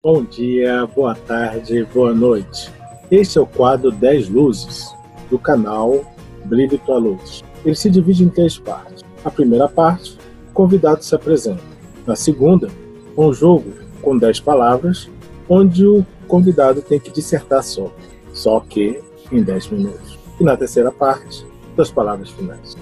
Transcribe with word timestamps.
Bom 0.00 0.22
dia, 0.22 0.86
boa 0.86 1.12
tarde, 1.12 1.82
boa 1.92 2.14
noite. 2.14 2.72
Este 3.10 3.36
é 3.36 3.40
o 3.40 3.46
quadro 3.46 3.90
10 3.90 4.28
Luzes, 4.28 4.94
do 5.28 5.40
canal 5.40 6.04
Brilhe 6.44 6.78
Tua 6.78 6.98
Luz. 6.98 7.42
Ele 7.64 7.74
se 7.74 7.90
divide 7.90 8.22
em 8.22 8.28
três 8.28 8.56
partes. 8.56 9.02
A 9.24 9.30
primeira 9.30 9.68
parte, 9.68 10.16
o 10.50 10.52
convidado 10.52 11.02
se 11.02 11.12
apresenta. 11.16 11.64
Na 12.06 12.14
segunda, 12.14 12.68
um 13.16 13.32
jogo 13.32 13.72
com 14.00 14.16
10 14.16 14.38
palavras, 14.38 15.10
onde 15.48 15.84
o 15.84 16.06
convidado 16.28 16.80
tem 16.80 17.00
que 17.00 17.10
dissertar 17.10 17.64
sobre, 17.64 18.04
só 18.32 18.60
que 18.60 19.02
em 19.32 19.42
10 19.42 19.66
minutos. 19.70 20.16
E 20.38 20.44
na 20.44 20.56
terceira 20.56 20.92
parte, 20.92 21.44
das 21.76 21.90
palavras 21.90 22.30
finais. 22.30 22.76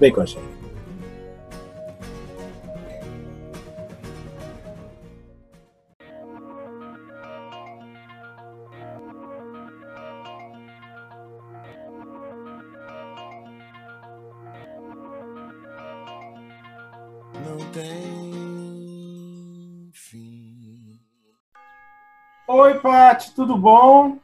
Vem 0.00 0.10
com 0.10 0.22
a 0.22 0.24
gente. 0.24 0.51
Oi, 22.62 22.74
Paty, 22.78 23.32
tudo 23.34 23.56
bom? 23.58 24.18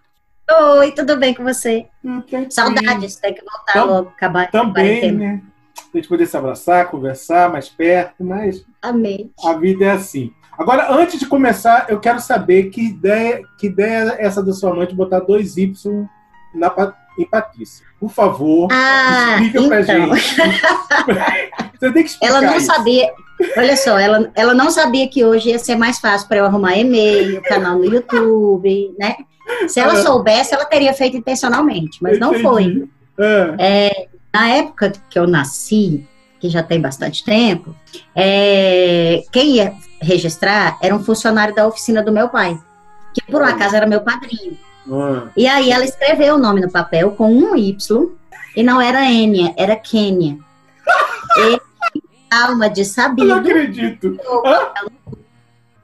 Oi, 0.79 0.93
tudo 0.93 1.17
bem 1.17 1.35
com 1.35 1.43
você? 1.43 1.87
Hum, 2.05 2.23
Saudades, 2.49 3.17
tem 3.17 3.35
que 3.35 3.41
voltar 3.45 3.73
Tam- 3.73 3.85
logo, 3.87 4.09
acabar 4.11 4.49
Também, 4.49 5.11
né? 5.11 5.43
A 5.93 5.97
gente 5.97 6.07
poder 6.09 6.25
se 6.25 6.37
abraçar, 6.37 6.87
conversar 6.89 7.51
mais 7.51 7.69
perto, 7.69 8.23
mas 8.23 8.65
Amei. 8.81 9.33
a 9.45 9.55
vida 9.55 9.87
é 9.87 9.91
assim. 9.91 10.33
Agora, 10.57 10.87
antes 10.93 11.19
de 11.19 11.27
começar, 11.27 11.87
eu 11.89 11.99
quero 11.99 12.21
saber 12.21 12.71
que 12.71 12.81
ideia, 12.81 13.43
que 13.59 13.67
ideia 13.67 14.13
é 14.17 14.25
essa 14.25 14.41
da 14.41 14.53
sua 14.53 14.73
mãe 14.73 14.87
de 14.87 14.95
botar 14.95 15.19
dois 15.19 15.57
Y 15.57 16.07
na, 16.55 16.95
em 17.19 17.25
Patrícia. 17.29 17.85
Por 17.99 18.11
favor, 18.13 18.69
Ah, 18.71 19.41
explica 19.41 19.67
pra 19.67 19.81
então. 19.81 20.15
gente. 20.15 20.37
Você 21.77 21.93
tem 21.93 22.03
que 22.05 22.11
explicar 22.11 22.35
Ela 22.37 22.41
não 22.43 22.57
isso. 22.57 22.67
sabia, 22.67 23.13
olha 23.57 23.77
só, 23.77 23.99
ela, 23.99 24.31
ela 24.35 24.55
não 24.55 24.71
sabia 24.71 25.09
que 25.09 25.25
hoje 25.25 25.51
ia 25.51 25.59
ser 25.59 25.77
mais 25.77 25.99
fácil 25.99 26.27
para 26.29 26.39
eu 26.39 26.45
arrumar 26.47 26.77
e-mail, 26.77 27.41
canal 27.43 27.79
no 27.79 27.85
YouTube, 27.85 28.95
né? 28.99 29.17
Se 29.69 29.81
ela 29.81 29.95
Ah. 29.95 30.03
soubesse, 30.03 30.55
ela 30.55 30.65
teria 30.65 30.93
feito 30.93 31.17
intencionalmente, 31.17 31.99
mas 32.03 32.19
não 32.19 32.35
foi. 32.35 32.89
Ah, 33.19 33.55
Na 34.33 34.49
época 34.51 34.93
que 35.09 35.19
eu 35.19 35.27
nasci, 35.27 36.07
que 36.39 36.49
já 36.49 36.63
tem 36.63 36.81
bastante 36.81 37.25
tempo, 37.25 37.75
é, 38.15 39.23
quem 39.33 39.57
ia 39.57 39.73
registrar 40.01 40.79
era 40.83 40.95
um 40.95 41.03
funcionário 41.03 41.55
da 41.55 41.67
oficina 41.67 42.03
do 42.03 42.13
meu 42.13 42.29
pai, 42.29 42.57
que 43.15 43.23
por 43.33 43.41
um 43.43 43.45
acaso 43.47 43.75
era 43.75 43.87
meu 43.87 44.03
padrinho. 44.03 44.57
ah. 44.93 45.29
E 45.37 45.47
aí 45.47 45.71
ela 45.73 45.85
escreveu 45.85 46.35
o 46.35 46.39
nome 46.39 46.61
no 46.61 46.71
papel 46.71 47.13
com 47.13 47.33
um 47.33 47.57
Y, 47.57 48.09
e 48.55 48.63
não 48.63 48.81
era 48.81 49.05
Enya, 49.11 49.55
era 49.57 49.75
Kênia. 49.77 50.37
Alma 52.31 52.69
de 52.69 52.81
Eu 52.81 52.87
não 52.87 52.93
sabido, 52.93 53.35
acredito. 53.35 54.19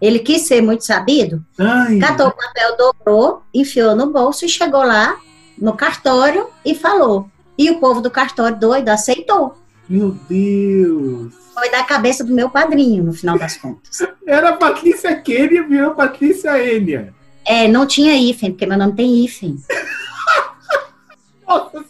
ele 0.01 0.19
quis 0.19 0.43
ser 0.43 0.61
muito 0.61 0.85
sabido, 0.85 1.45
Ai, 1.59 1.99
catou 1.99 2.29
o 2.29 2.33
papel, 2.37 2.77
dobrou, 2.77 3.43
enfiou 3.53 3.97
no 3.97 4.11
bolso 4.11 4.45
e 4.45 4.49
chegou 4.49 4.83
lá 4.83 5.19
no 5.59 5.73
cartório 5.75 6.49
e 6.65 6.75
falou. 6.75 7.29
E 7.57 7.71
o 7.71 7.79
povo 7.79 8.01
do 8.01 8.11
cartório 8.11 8.59
doido 8.59 8.89
aceitou. 8.89 9.57
meu 9.89 10.11
Deus. 10.29 11.33
Foi 11.55 11.71
da 11.71 11.85
cabeça 11.85 12.25
do 12.25 12.35
meu 12.35 12.51
padrinho, 12.51 13.05
no 13.05 13.13
final 13.13 13.39
das 13.39 13.57
contas. 13.57 14.03
Era 14.27 14.53
Patrícia 14.55 15.23
e 15.27 15.63
virou 15.63 15.95
Patrícia 15.95 16.51
Enia. 16.75 17.15
É, 17.47 17.69
não 17.69 17.87
tinha 17.87 18.17
hífen, 18.17 18.51
porque 18.51 18.67
meu 18.67 18.77
nome 18.77 18.95
tem 18.95 19.25
hífen. 19.25 19.57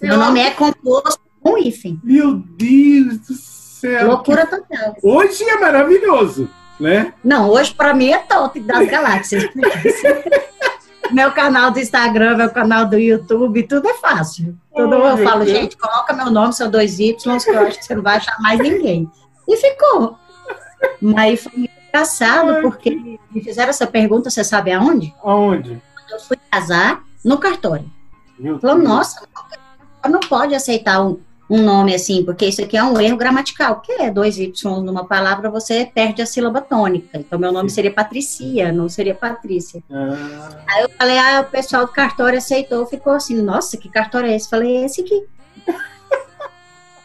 Meu 0.03 0.19
nome 0.19 0.41
é 0.41 0.51
composto 0.51 1.21
com 1.41 1.57
hífen. 1.57 1.99
Meu 2.05 2.35
Deus 2.35 3.19
do 3.21 3.35
céu. 3.35 3.54
Loucura 4.05 4.47
total. 4.47 4.97
Hoje 5.03 5.45
é 5.45 5.59
maravilhoso, 5.59 6.49
né? 6.81 7.13
Não, 7.23 7.51
hoje 7.51 7.75
pra 7.75 7.95
mim 7.95 8.11
é 8.11 8.19
top 8.19 8.61
das 8.61 8.89
galáxias. 8.89 9.49
meu 11.13 11.31
canal 11.33 11.71
do 11.71 11.79
Instagram, 11.79 12.37
meu 12.37 12.51
canal 12.51 12.87
do 12.87 12.99
YouTube, 12.99 13.63
tudo 13.65 13.89
é 13.89 13.95
fácil. 13.95 14.57
Tudo 14.75 14.97
Oh, 14.97 15.09
eu 15.09 15.19
falo, 15.19 15.45
Deus. 15.45 15.57
gente, 15.57 15.77
coloca 15.77 16.13
meu 16.13 16.31
nome, 16.31 16.53
são 16.53 16.71
dois 16.71 16.99
Y, 16.99 17.15
que 17.39 17.51
eu 17.51 17.61
acho 17.61 17.79
que 17.79 17.85
você 17.85 17.95
não 17.95 18.03
vai 18.03 18.17
achar 18.17 18.41
mais 18.41 18.59
ninguém. 18.59 19.11
E 19.47 19.57
ficou. 19.57 20.17
Mas 21.01 21.43
foi 21.43 21.53
muito 21.57 21.73
engraçado, 21.89 22.63
porque 22.63 22.91
me 23.31 23.43
fizeram 23.43 23.71
essa 23.71 23.87
pergunta, 23.87 24.31
você 24.31 24.43
sabe 24.43 24.73
aonde? 24.73 25.15
Aonde? 25.23 25.81
Eu 26.11 26.19
fui 26.21 26.37
casar 26.51 27.03
no 27.25 27.39
cartório. 27.39 27.91
Falou, 28.61 28.79
nossa, 28.79 29.27
não 30.09 30.21
pode 30.21 30.55
aceitar 30.55 31.03
um, 31.03 31.21
um 31.49 31.63
nome 31.63 31.95
assim, 31.95 32.25
porque 32.25 32.47
isso 32.47 32.63
aqui 32.63 32.77
é 32.77 32.83
um 32.83 32.99
erro 33.01 33.17
gramatical. 33.17 33.81
que 33.81 33.93
é 33.93 34.11
dois 34.11 34.39
Y 34.39 34.83
numa 34.83 35.05
palavra, 35.05 35.51
você 35.51 35.85
perde 35.85 36.23
a 36.23 36.27
sílaba 36.27 36.61
tônica. 36.61 37.19
Então, 37.19 37.39
meu 37.39 37.53
nome 37.53 37.71
seria 37.71 37.93
Patricia, 37.93 38.73
não 38.73 38.89
seria 38.89 39.15
Patrícia. 39.15 39.83
Ah, 39.91 40.63
Aí 40.67 40.83
eu 40.83 40.89
falei, 40.89 41.19
ah, 41.19 41.41
o 41.47 41.51
pessoal 41.51 41.87
do 41.87 41.93
cartório 41.93 42.39
aceitou, 42.39 42.87
ficou 42.87 43.13
assim, 43.13 43.41
nossa, 43.41 43.77
que 43.77 43.89
cartório 43.89 44.31
é 44.31 44.37
esse? 44.37 44.49
Falei, 44.49 44.77
é 44.79 44.85
esse 44.87 45.03
aqui. 45.03 45.25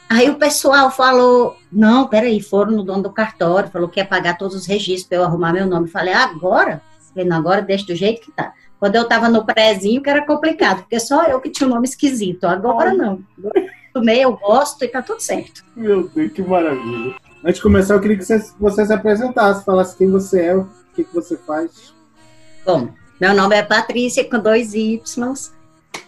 Aí 0.09 0.29
o 0.29 0.35
pessoal 0.35 0.89
falou, 0.89 1.57
não, 1.71 2.07
peraí, 2.07 2.41
foram 2.41 2.71
no 2.71 2.83
dono 2.83 3.03
do 3.03 3.11
cartório, 3.11 3.69
falou 3.69 3.89
que 3.89 4.00
ia 4.00 4.06
pagar 4.06 4.38
todos 4.38 4.56
os 4.56 4.66
registros 4.66 5.07
para 5.07 5.17
eu 5.17 5.23
arrumar 5.23 5.53
meu 5.53 5.67
nome. 5.67 5.88
Falei, 5.88 6.13
agora? 6.13 6.81
Falei, 7.13 7.27
não, 7.27 7.38
agora 7.38 7.61
deixa 7.61 7.85
do 7.85 7.95
jeito 7.95 8.21
que 8.21 8.31
tá. 8.31 8.53
Quando 8.79 8.95
eu 8.95 9.06
tava 9.06 9.27
no 9.27 9.45
prézinho, 9.45 10.01
que 10.01 10.09
era 10.09 10.25
complicado, 10.25 10.79
porque 10.79 11.00
só 11.00 11.25
eu 11.25 11.41
que 11.41 11.50
tinha 11.50 11.67
um 11.67 11.73
nome 11.73 11.85
esquisito. 11.85 12.45
Agora 12.45 12.94
não. 12.94 13.21
Tomei, 13.94 14.23
eu 14.23 14.35
gosto 14.38 14.83
e 14.83 14.88
tá 14.88 15.01
tudo 15.01 15.19
certo. 15.19 15.63
meu 15.75 16.07
Deus, 16.07 16.31
que 16.31 16.41
maravilha. 16.41 17.16
Antes 17.44 17.55
de 17.55 17.61
começar, 17.61 17.94
eu 17.94 18.01
queria 18.01 18.17
que 18.17 18.25
você, 18.25 18.39
você 18.59 18.85
se 18.85 18.94
apresentasse, 18.94 19.63
falasse 19.63 19.95
quem 19.95 20.09
você 20.09 20.41
é, 20.41 20.55
o 20.55 20.67
que, 20.94 21.03
que 21.03 21.13
você 21.13 21.38
faz. 21.38 21.94
Bom, 22.66 22.89
meu 23.19 23.33
nome 23.33 23.55
é 23.55 23.63
Patrícia, 23.63 24.23
com 24.29 24.39
dois 24.39 24.73
Ys, 24.73 25.17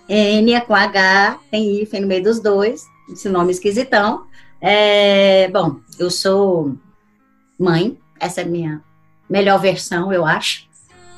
N 0.07 0.53
é 0.53 0.61
com 0.61 0.75
H, 0.75 1.39
tem 1.49 1.81
hífen 1.81 2.01
no 2.01 2.07
meio 2.07 2.23
dos 2.23 2.39
dois, 2.39 2.85
esse 3.09 3.29
nome 3.29 3.51
esquisitão. 3.51 4.25
É, 4.59 5.47
bom, 5.47 5.77
eu 5.97 6.11
sou 6.11 6.75
mãe, 7.57 7.97
essa 8.19 8.41
é 8.41 8.43
a 8.43 8.47
minha 8.47 8.81
melhor 9.29 9.59
versão, 9.59 10.11
eu 10.11 10.25
acho, 10.25 10.67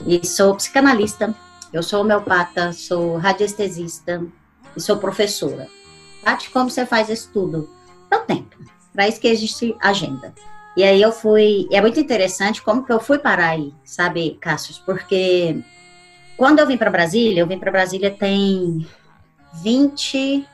e 0.06 0.25
sou 0.25 0.56
psicanalista, 0.56 1.35
eu 1.74 1.81
sou 1.81 2.01
homeopata, 2.01 2.72
sou 2.72 3.18
radiestesista 3.18 4.24
e 4.78 4.80
sou 4.80 4.97
professora. 4.97 5.68
Tati, 6.24 6.50
como 6.50 6.70
você 6.70 6.86
faz 6.86 7.10
isso 7.10 7.30
tudo? 7.34 7.70
Dá 8.10 8.20
tempo, 8.20 8.56
para 8.94 9.08
isso 9.08 9.20
que 9.20 9.28
existe 9.28 9.76
agenda. 9.80 10.34
E 10.76 10.84
aí 10.84 11.02
eu 11.02 11.12
fui, 11.12 11.68
é 11.72 11.80
muito 11.82 12.00
interessante 12.00 12.62
como 12.62 12.84
que 12.84 12.92
eu 12.92 13.00
fui 13.00 13.20
parar 13.20 13.50
aí, 13.50 13.74
sabe, 13.84 14.38
Cássio? 14.42 14.76
Porque 14.86 15.62
quando 16.36 16.60
eu 16.60 16.68
vim 16.68 16.78
para 16.78 16.90
Brasília, 16.90 17.42
eu 17.42 17.48
vim 17.48 17.60
para 17.60 17.72
Brasília 17.72 18.10
tem 18.10 18.88
20, 19.62 20.48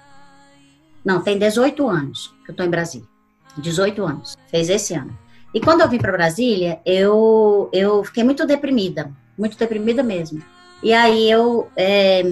não, 1.06 1.22
tem 1.22 1.38
18 1.38 1.88
anos 1.88 2.34
que 2.44 2.52
eu 2.52 2.56
tô 2.56 2.64
em 2.64 2.70
Brasília. 2.70 3.08
18 3.58 4.04
anos, 4.04 4.38
fez 4.48 4.70
esse 4.70 4.94
ano. 4.94 5.18
E 5.54 5.60
quando 5.60 5.82
eu 5.82 5.90
vim 5.90 5.98
para 5.98 6.12
Brasília, 6.12 6.80
eu, 6.86 7.70
eu 7.74 8.04
fiquei 8.04 8.24
muito 8.24 8.46
deprimida, 8.46 9.12
muito 9.38 9.58
deprimida 9.58 10.04
mesmo. 10.04 10.44
E 10.84 10.94
aí 10.94 11.30
eu 11.30 11.70
é, 11.76 12.24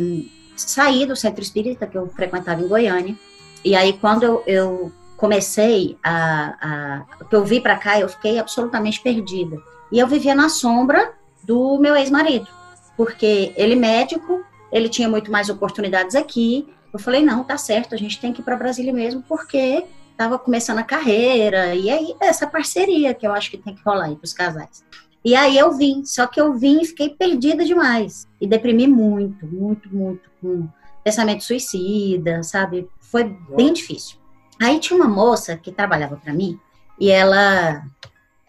saí 0.62 1.06
do 1.06 1.16
centro 1.16 1.42
espírita 1.42 1.88
que 1.88 1.98
eu 1.98 2.08
frequentava 2.10 2.62
em 2.62 2.68
Goiânia. 2.68 3.16
E 3.64 3.76
aí 3.76 3.94
quando 3.94 4.24
eu, 4.24 4.44
eu 4.46 4.92
comecei 5.16 5.98
a, 6.04 6.56
a 6.62 7.06
eu 7.32 7.44
vi 7.44 7.60
para 7.60 7.76
cá, 7.76 8.00
eu 8.00 8.08
fiquei 8.08 8.40
absolutamente 8.40 9.02
perdida. 9.02 9.58
E 9.92 10.00
eu 10.00 10.08
vivia 10.08 10.36
na 10.36 10.50
sombra 10.50 11.14
do 11.44 11.78
meu 11.80 11.96
ex-marido, 11.96 12.48
porque 12.96 13.54
ele 13.56 13.76
médico, 13.76 14.44
ele 14.72 14.90
tinha 14.90 15.08
muito 15.08 15.32
mais 15.32 15.50
oportunidades 15.50 16.16
aqui. 16.16 16.68
Eu 16.94 17.00
falei 17.00 17.24
não, 17.24 17.44
tá 17.44 17.58
certo, 17.58 17.96
a 17.96 17.98
gente 17.98 18.20
tem 18.20 18.34
que 18.34 18.42
ir 18.42 18.44
para 18.44 18.56
Brasília 18.56 18.94
mesmo, 18.94 19.24
porque 19.28 19.86
estava 20.12 20.40
começando 20.40 20.80
a 20.80 20.84
carreira 20.84 21.76
e 21.76 21.90
aí 21.92 22.16
essa 22.20 22.48
parceria 22.48 23.14
que 23.14 23.26
eu 23.26 23.32
acho 23.34 23.52
que 23.52 23.58
tem 23.58 23.76
que 23.76 23.84
rolar 23.84 24.10
para 24.16 24.26
os 24.26 24.34
casais. 24.34 24.84
E 25.24 25.36
aí 25.36 25.58
eu 25.58 25.74
vim, 25.74 26.06
só 26.06 26.26
que 26.28 26.40
eu 26.40 26.54
vim 26.54 26.82
e 26.82 26.86
fiquei 26.86 27.10
perdida 27.10 27.66
demais 27.66 28.28
e 28.40 28.48
deprimi 28.48 28.88
muito, 28.88 29.46
muito, 29.46 29.94
muito 29.94 30.30
com 30.42 30.68
pensamento 31.04 31.44
suicida, 31.44 32.44
sabe? 32.44 32.90
Foi 33.00 33.24
bem 33.56 33.74
difícil. 33.74 34.18
Aí 34.62 34.80
tinha 34.80 34.98
uma 34.98 35.08
moça 35.08 35.58
que 35.58 35.72
trabalhava 35.72 36.16
para 36.18 36.34
mim 36.34 36.60
e 37.00 37.10
ela, 37.12 37.84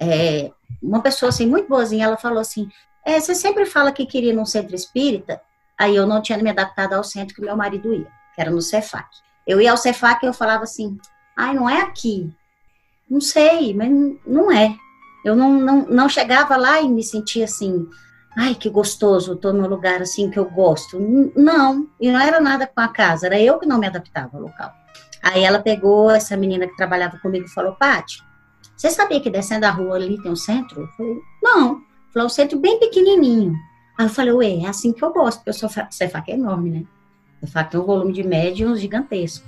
é, 0.01 0.51
uma 0.83 1.01
pessoa 1.01 1.29
assim 1.29 1.47
muito 1.47 1.69
boazinha, 1.69 2.07
ela 2.07 2.17
falou 2.17 2.41
assim: 2.41 2.69
é, 3.05 3.19
você 3.19 3.35
sempre 3.35 3.67
fala 3.67 3.93
que 3.93 4.07
queria 4.07 4.33
ir 4.33 4.37
num 4.37 4.47
centro 4.47 4.75
espírita. 4.75 5.41
Aí 5.79 5.95
eu 5.95 6.07
não 6.07 6.21
tinha 6.21 6.39
me 6.39 6.51
adaptado 6.51 6.95
ao 6.95 7.05
centro 7.05 7.35
que 7.35 7.41
meu 7.41 7.57
marido 7.57 7.95
ia, 7.95 8.09
que 8.35 8.41
era 8.41 8.51
no 8.51 8.61
Cefac. 8.61 9.09
Eu 9.47 9.61
ia 9.61 9.71
ao 9.71 9.77
Cefac 9.77 10.25
e 10.25 10.29
eu 10.29 10.35
falava 10.35 10.65
assim: 10.65 10.99
ai, 11.37 11.55
não 11.55 11.69
é 11.69 11.81
aqui. 11.81 12.31
Não 13.09 13.21
sei, 13.21 13.73
mas 13.75 13.91
não 14.27 14.51
é. 14.53 14.77
Eu 15.25 15.35
não, 15.35 15.53
não, 15.53 15.87
não 15.87 16.09
chegava 16.09 16.57
lá 16.57 16.81
e 16.81 16.89
me 16.89 17.03
sentia 17.03 17.45
assim, 17.45 17.89
ai, 18.37 18.55
que 18.55 18.71
gostoso, 18.71 19.35
estou 19.35 19.53
num 19.53 19.67
lugar 19.67 20.01
assim 20.01 20.31
que 20.31 20.39
eu 20.39 20.49
gosto. 20.49 20.99
Não, 21.37 21.89
e 22.01 22.11
não 22.11 22.21
era 22.21 22.41
nada 22.41 22.67
com 22.67 22.81
a 22.81 22.89
casa, 22.89 23.27
era 23.27 23.41
eu 23.41 23.59
que 23.59 23.67
não 23.67 23.79
me 23.79 23.87
adaptava 23.87 24.37
ao 24.37 24.43
local. 24.43 24.73
Aí 25.23 25.43
ela 25.43 25.59
pegou 25.59 26.11
essa 26.11 26.37
menina 26.37 26.67
que 26.67 26.77
trabalhava 26.77 27.19
comigo 27.19 27.47
e 27.47 27.51
falou, 27.51 27.75
Paty, 27.75 28.23
você 28.77 28.91
sabia 28.91 29.21
que 29.21 29.29
descendo 29.29 29.67
a 29.67 29.71
rua 29.71 29.97
ali 29.97 30.23
tem 30.23 30.31
um 30.31 30.37
centro? 30.37 30.83
Eu 30.83 30.89
falei, 30.89 31.17
não. 31.43 31.83
Falou, 32.13 32.27
um 32.27 32.31
centro 32.31 32.59
bem 32.59 32.79
pequenininho. 32.79 33.53
Aí 33.99 34.07
eu 34.07 34.11
falei, 34.11 34.33
ué, 34.33 34.65
é 34.65 34.69
assim 34.69 34.93
que 34.93 35.05
eu 35.05 35.13
gosto, 35.13 35.39
porque 35.39 35.51
eu 35.51 35.55
sou 35.55 35.69
Cefac 35.91 36.31
é 36.31 36.35
enorme, 36.35 36.71
né? 36.71 36.85
Cefac 37.41 37.73
tem 37.73 37.81
um 37.81 37.85
volume 37.85 38.13
de 38.13 38.23
médium 38.23 38.77
gigantesco. 38.77 39.45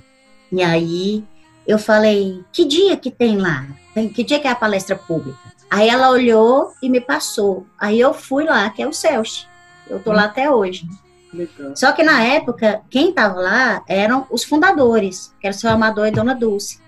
E 0.51 0.61
aí 0.61 1.23
eu 1.65 1.79
falei, 1.79 2.43
que 2.51 2.65
dia 2.65 2.97
que 2.97 3.09
tem 3.09 3.37
lá? 3.37 3.65
Que 4.13 4.23
dia 4.23 4.39
que 4.39 4.47
é 4.47 4.51
a 4.51 4.55
palestra 4.55 4.97
pública? 4.97 5.39
Aí 5.71 5.87
ela 5.87 6.09
olhou 6.09 6.73
e 6.83 6.89
me 6.89 6.99
passou. 6.99 7.65
Aí 7.79 7.97
eu 7.97 8.13
fui 8.13 8.43
lá, 8.43 8.69
que 8.69 8.81
é 8.81 8.87
o 8.87 8.91
Celso. 8.91 9.47
Eu 9.89 10.03
tô 10.03 10.11
lá 10.11 10.25
até 10.25 10.51
hoje. 10.51 10.85
Legal. 11.33 11.73
Só 11.77 11.93
que 11.93 12.03
na 12.03 12.21
época, 12.21 12.81
quem 12.89 13.11
estava 13.11 13.39
lá 13.39 13.81
eram 13.87 14.27
os 14.29 14.43
fundadores, 14.43 15.33
que 15.39 15.47
era 15.47 15.55
o 15.55 15.57
seu 15.57 15.69
Amador 15.69 16.07
e 16.07 16.11
Dona 16.11 16.35
Dulce. 16.35 16.81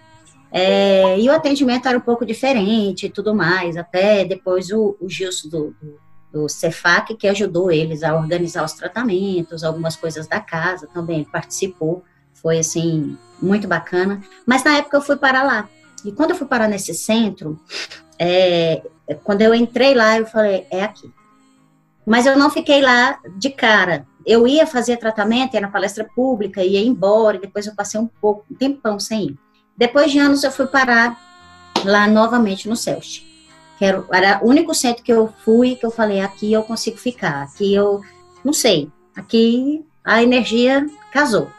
É, 0.52 1.18
e 1.18 1.30
o 1.30 1.32
atendimento 1.32 1.88
era 1.88 1.98
um 1.98 2.02
pouco 2.02 2.26
diferente 2.26 3.06
e 3.06 3.10
tudo 3.10 3.34
mais. 3.34 3.78
Até 3.78 4.26
depois 4.26 4.70
o, 4.70 4.98
o 5.00 5.10
Gilson 5.10 5.48
do, 5.48 5.76
do, 5.82 6.00
do 6.34 6.50
Cefac, 6.50 7.16
que 7.16 7.30
ajudou 7.30 7.72
eles 7.72 8.04
a 8.04 8.14
organizar 8.14 8.66
os 8.66 8.74
tratamentos, 8.74 9.64
algumas 9.64 9.96
coisas 9.96 10.28
da 10.28 10.42
casa 10.42 10.88
também, 10.94 11.24
participou. 11.24 12.04
Foi, 12.34 12.60
assim, 12.60 13.18
muito 13.42 13.66
bacana. 13.66 14.22
Mas 14.46 14.62
na 14.62 14.76
época 14.76 14.98
eu 14.98 15.02
fui 15.02 15.16
parar 15.16 15.44
lá. 15.44 15.70
E 16.04 16.12
quando 16.12 16.32
eu 16.32 16.36
fui 16.36 16.48
parar 16.48 16.68
nesse 16.68 16.94
centro, 16.94 17.58
é, 18.24 18.84
quando 19.24 19.42
eu 19.42 19.54
entrei 19.54 19.94
lá, 19.94 20.18
eu 20.18 20.26
falei, 20.26 20.66
é 20.72 20.84
aqui. 20.84 21.12
Mas 22.06 22.26
eu 22.26 22.38
não 22.38 22.50
fiquei 22.50 22.82
lá 22.82 23.20
de 23.38 23.50
cara. 23.50 24.06
Eu 24.26 24.48
ia 24.48 24.66
fazer 24.66 24.98
tratamento, 24.98 25.54
ia 25.54 25.62
na 25.62 25.70
palestra 25.70 26.08
pública, 26.16 26.64
ia 26.64 26.82
embora, 26.82 27.38
e 27.38 27.42
depois 27.42 27.66
eu 27.66 27.76
passei 27.76 28.00
um 28.00 28.08
pouco, 28.08 28.46
um 28.50 28.56
tempão 28.56 29.00
sem 29.00 29.28
ir. 29.28 29.38
Depois 29.78 30.12
de 30.12 30.20
anos, 30.20 30.44
eu 30.44 30.52
fui 30.52 30.68
parar 30.68 31.20
lá 31.84 32.08
novamente 32.08 32.70
no 32.70 32.76
CELST. 32.76 33.26
Que 33.78 33.86
era, 33.86 34.04
era 34.12 34.40
o 34.44 34.48
único 34.48 34.74
centro 34.74 35.04
que 35.04 35.12
eu 35.12 35.34
fui, 35.44 35.76
que 35.76 35.86
eu 35.86 35.92
falei, 35.92 36.22
aqui 36.22 36.54
eu 36.54 36.64
consigo 36.64 36.98
ficar, 36.98 37.44
aqui 37.44 37.74
eu, 37.74 38.02
não 38.44 38.54
sei, 38.54 38.90
aqui 39.16 39.86
a 40.04 40.22
energia 40.22 40.86
casou. 41.12 41.50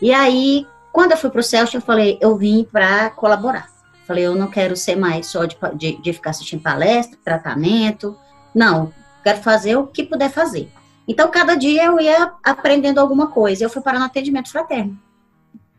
E 0.00 0.12
aí, 0.12 0.66
quando 0.92 1.12
eu 1.12 1.16
fui 1.16 1.30
para 1.30 1.40
o 1.40 1.44
CELST, 1.44 1.74
eu 1.74 1.80
falei, 1.80 2.18
eu 2.20 2.36
vim 2.36 2.64
para 2.70 3.10
colaborar. 3.10 3.71
Falei, 4.12 4.26
eu 4.26 4.34
não 4.34 4.48
quero 4.48 4.76
ser 4.76 4.94
mais 4.94 5.28
só 5.28 5.46
de, 5.46 5.56
de, 5.74 5.96
de 6.02 6.12
ficar 6.12 6.30
assistindo 6.30 6.60
palestra, 6.60 7.18
tratamento. 7.24 8.14
Não, 8.54 8.92
quero 9.24 9.40
fazer 9.40 9.74
o 9.76 9.86
que 9.86 10.04
puder 10.04 10.30
fazer. 10.30 10.70
Então, 11.08 11.30
cada 11.30 11.54
dia 11.54 11.86
eu 11.86 11.98
ia 11.98 12.30
aprendendo 12.44 12.98
alguma 12.98 13.28
coisa. 13.28 13.64
Eu 13.64 13.70
fui 13.70 13.80
parar 13.80 13.98
no 13.98 14.04
atendimento 14.04 14.50
fraterno. 14.50 15.00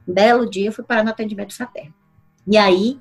Um 0.07 0.13
belo 0.15 0.49
dia 0.49 0.69
eu 0.69 0.71
fui 0.71 0.83
parar 0.83 1.03
no 1.03 1.11
atendimento 1.11 1.55
fraterno. 1.55 1.93
E 2.47 2.57
aí, 2.57 2.99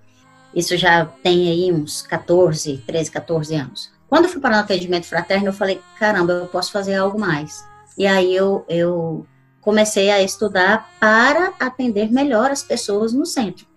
isso 0.55 0.77
já 0.77 1.07
tem 1.07 1.49
aí 1.49 1.73
uns 1.73 2.03
14, 2.03 2.85
13, 2.87 3.11
14 3.11 3.55
anos. 3.55 3.91
Quando 4.11 4.25
eu 4.25 4.31
fui 4.31 4.41
parar 4.43 4.59
no 4.59 4.65
atendimento 4.65 5.07
fraterno, 5.07 5.47
eu 5.47 5.53
falei, 5.55 5.81
caramba, 5.99 6.35
eu 6.35 6.47
posso 6.47 6.71
fazer 6.71 6.97
algo 6.97 7.19
mais. 7.19 7.65
E 7.97 8.07
aí 8.07 8.37
eu, 8.37 8.67
eu 8.69 9.27
comecei 9.63 10.11
a 10.11 10.21
estudar 10.21 10.91
para 11.01 11.55
atender 11.59 12.13
melhor 12.13 12.51
as 12.51 12.63
pessoas 12.63 13.15
no 13.15 13.25
centro. 13.25 13.72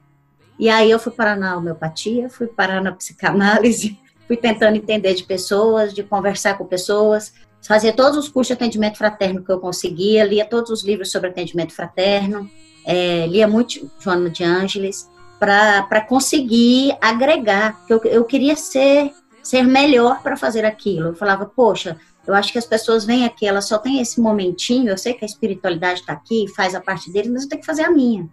E 0.57 0.69
aí 0.69 0.89
eu 0.89 0.99
fui 0.99 1.11
parar 1.11 1.35
na 1.35 1.57
homeopatia, 1.57 2.29
fui 2.29 2.47
parar 2.47 2.81
na 2.81 2.91
psicanálise, 2.91 3.99
fui 4.27 4.37
tentando 4.37 4.77
entender 4.77 5.13
de 5.13 5.23
pessoas, 5.23 5.93
de 5.93 6.03
conversar 6.03 6.57
com 6.57 6.65
pessoas, 6.65 7.33
fazia 7.67 7.93
todos 7.93 8.17
os 8.17 8.29
cursos 8.29 8.47
de 8.47 8.53
atendimento 8.53 8.97
fraterno 8.97 9.43
que 9.43 9.51
eu 9.51 9.59
conseguia, 9.59 10.23
lia 10.23 10.45
todos 10.45 10.69
os 10.69 10.83
livros 10.83 11.11
sobre 11.11 11.29
atendimento 11.29 11.73
fraterno, 11.73 12.49
é, 12.85 13.25
lia 13.27 13.47
muito 13.47 13.89
Joana 13.99 14.29
de 14.29 14.43
Ângeles, 14.43 15.09
para 15.39 16.01
conseguir 16.01 16.97
agregar, 17.01 17.79
eu, 17.89 18.01
eu 18.05 18.23
queria 18.23 18.55
ser, 18.55 19.11
ser 19.43 19.63
melhor 19.63 20.21
para 20.21 20.37
fazer 20.37 20.65
aquilo. 20.65 21.09
Eu 21.09 21.15
falava, 21.15 21.45
poxa, 21.45 21.97
eu 22.25 22.33
acho 22.33 22.51
que 22.51 22.57
as 22.57 22.65
pessoas 22.65 23.05
vêm 23.05 23.25
aqui, 23.25 23.45
elas 23.45 23.67
só 23.67 23.77
têm 23.77 23.99
esse 23.99 24.19
momentinho, 24.19 24.89
eu 24.89 24.97
sei 24.97 25.13
que 25.13 25.25
a 25.25 25.27
espiritualidade 25.27 25.99
está 25.99 26.13
aqui, 26.13 26.45
faz 26.55 26.73
a 26.73 26.81
parte 26.81 27.11
deles, 27.11 27.31
mas 27.31 27.43
eu 27.43 27.49
tenho 27.49 27.61
que 27.61 27.67
fazer 27.67 27.83
a 27.83 27.91
minha. 27.91 28.27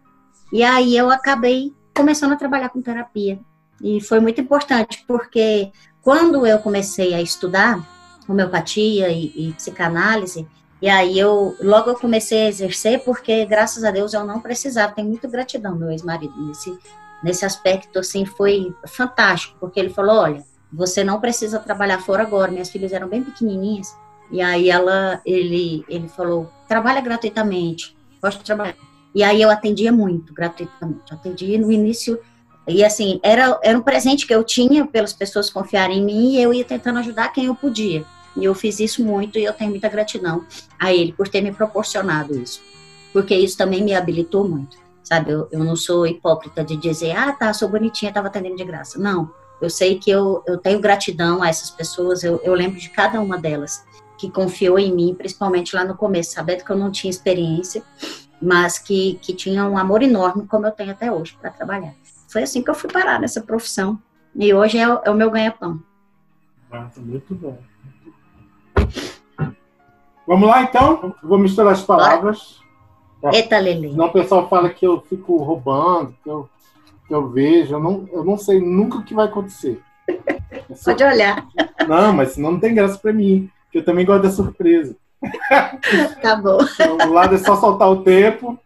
E 0.53 0.63
aí 0.63 0.97
eu 0.97 1.11
acabei 1.11 1.73
começando 1.95 2.33
a 2.33 2.37
trabalhar 2.37 2.69
com 2.69 2.83
terapia. 2.83 3.39
E 3.83 4.01
foi 4.01 4.21
muito 4.21 4.41
importante, 4.41 5.05
porque 5.07 5.73
quando 6.01 6.47
eu 6.47 6.59
comecei 6.59 7.15
a 7.15 7.21
estudar 7.21 7.89
homeopatia 8.29 9.09
e, 9.09 9.49
e 9.49 9.53
psicanálise, 9.55 10.47
e 10.81 10.89
aí 10.89 11.19
eu 11.19 11.57
logo 11.61 11.91
eu 11.91 11.95
comecei 11.95 12.43
a 12.43 12.49
exercer 12.49 13.05
porque 13.05 13.45
graças 13.45 13.85
a 13.85 13.91
Deus 13.91 14.13
eu 14.13 14.25
não 14.25 14.41
precisava. 14.41 14.93
Tenho 14.93 15.09
muita 15.09 15.29
gratidão 15.29 15.77
meu 15.77 15.91
ex-marido 15.91 16.35
nesse 16.47 16.77
nesse 17.23 17.45
aspecto 17.45 18.01
assim 18.01 18.25
foi 18.25 18.75
fantástico, 18.85 19.57
porque 19.61 19.79
ele 19.79 19.91
falou, 19.91 20.17
olha, 20.17 20.45
você 20.73 21.05
não 21.05 21.21
precisa 21.21 21.61
trabalhar 21.61 22.01
fora 22.01 22.25
agora. 22.25 22.51
Minhas 22.51 22.69
filhas 22.69 22.93
eram 22.93 23.09
bem 23.09 23.23
pequenininhas. 23.23 23.97
E 24.31 24.43
aí 24.43 24.71
ela 24.71 25.21
ele 25.25 25.85
ele 25.89 26.09
falou, 26.09 26.51
trabalha 26.67 27.01
gratuitamente. 27.01 27.97
Gosto 28.21 28.39
de 28.39 28.45
trabalhar. 28.45 28.75
E 29.15 29.23
aí 29.23 29.43
eu 29.43 29.51
atendia 29.51 29.93
muito 29.93 30.33
gratuitamente. 30.33 31.13
atendia 31.13 31.59
no 31.59 31.71
início 31.71 32.19
e 32.67 32.85
assim, 32.85 33.19
era, 33.23 33.59
era 33.63 33.77
um 33.77 33.83
presente 33.83 34.27
que 34.27 34.35
eu 34.35 34.45
tinha 34.45 34.87
pelas 34.87 35.13
pessoas 35.13 35.51
confiarem 35.51 35.99
em 35.99 36.05
mim 36.05 36.33
e 36.35 36.43
eu 36.43 36.55
ia 36.55 36.65
tentando 36.65 37.01
ajudar 37.01 37.33
quem 37.33 37.47
eu 37.47 37.55
podia. 37.55 38.05
E 38.37 38.45
eu 38.45 38.55
fiz 38.55 38.81
isso 38.81 39.05
muito 39.05 39.39
e 39.39 39.45
eu 39.45 39.53
tenho 39.53 39.71
muita 39.71 39.89
gratidão 39.89 40.45
a 40.79 40.93
ele 40.93 41.13
por 41.13 41.29
ter 41.29 41.41
me 41.41 41.53
proporcionado 41.53 42.39
isso. 42.39 42.63
Porque 43.13 43.35
isso 43.35 43.59
também 43.59 43.83
me 43.83 43.95
habilitou 43.95 44.49
muito, 44.49 44.79
sabe? 45.03 45.33
Eu, 45.33 45.49
eu 45.51 45.63
não 45.63 45.77
sou 45.77 46.07
hipócrita 46.07 46.65
de 46.65 46.77
dizer, 46.77 47.13
ah, 47.13 47.33
tá, 47.33 47.53
sou 47.53 47.69
bonitinha, 47.69 48.11
estava 48.11 48.29
atendendo 48.29 48.57
de 48.57 48.65
graça. 48.65 48.99
Não, 48.99 49.31
eu 49.61 49.69
sei 49.69 49.99
que 49.99 50.11
eu, 50.11 50.43
eu 50.47 50.57
tenho 50.57 50.81
gratidão 50.81 51.43
a 51.43 51.49
essas 51.49 51.71
pessoas, 51.71 52.25
eu, 52.25 52.41
eu 52.43 52.55
lembro 52.55 52.79
de 52.79 52.89
cada 52.89 53.21
uma 53.21 53.37
delas 53.37 53.85
que 54.17 54.31
confiou 54.31 54.79
em 54.79 54.95
mim, 54.95 55.15
principalmente 55.15 55.75
lá 55.75 55.85
no 55.85 55.97
começo, 55.97 56.33
sabendo 56.33 56.65
que 56.65 56.71
eu 56.71 56.77
não 56.77 56.91
tinha 56.91 57.11
experiência, 57.11 57.83
mas 58.43 58.79
que, 58.79 59.15
que 59.23 59.33
tinha 59.33 59.65
um 59.65 59.79
amor 59.79 60.03
enorme, 60.03 60.47
como 60.47 60.67
eu 60.67 60.73
tenho 60.73 60.91
até 60.91 61.11
hoje, 61.13 61.37
para 61.41 61.51
trabalhar 61.51 61.95
foi 62.33 62.43
assim 62.45 62.63
que 62.63 62.71
eu 62.71 62.75
fui 62.75 62.91
parar 62.91 63.21
nessa 63.21 63.43
profissão. 63.43 63.99
E 64.35 64.55
hoje 64.55 64.79
é, 64.79 64.89
o, 64.89 65.01
é 65.05 65.11
o 65.11 65.15
meu 65.15 65.31
ganha-pão. 65.31 65.79
Ah, 66.71 66.89
tá 66.93 67.01
muito 67.03 67.35
bom. 67.35 67.59
Vamos 70.27 70.49
lá, 70.49 70.63
então? 70.63 71.15
Vou 71.23 71.39
misturar 71.39 71.75
as 71.75 71.83
palavras. 71.83 72.59
Bora. 73.21 73.37
Eita, 73.37 73.59
Lele. 73.59 73.91
Senão 73.91 74.07
o 74.07 74.13
pessoal 74.13 74.49
fala 74.49 74.71
que 74.71 74.87
eu 74.87 75.03
fico 75.03 75.37
roubando, 75.37 76.17
que 76.25 76.31
eu, 76.31 76.49
que 77.07 77.15
eu 77.15 77.29
vejo. 77.29 77.75
Eu 77.75 77.81
não, 77.81 78.09
eu 78.11 78.25
não 78.25 78.39
sei 78.39 78.59
nunca 78.59 78.97
o 78.97 79.05
que 79.05 79.13
vai 79.13 79.27
acontecer. 79.27 79.83
Pode 80.83 81.05
olhar. 81.05 81.47
Não, 81.87 82.15
mas 82.15 82.33
senão 82.33 82.53
não 82.53 82.61
tem 82.61 82.75
graça 82.75 82.99
para 82.99 83.13
mim. 83.13 83.51
Que 83.71 83.79
eu 83.79 83.85
também 83.85 84.07
gosto 84.07 84.23
da 84.23 84.31
surpresa. 84.31 84.97
Tá 86.21 86.37
bom. 86.37 86.59
Então, 86.63 87.09
o 87.09 87.13
lado 87.13 87.35
é 87.35 87.39
só 87.39 87.57
soltar 87.57 87.89
o 87.89 88.03
tempo. 88.03 88.59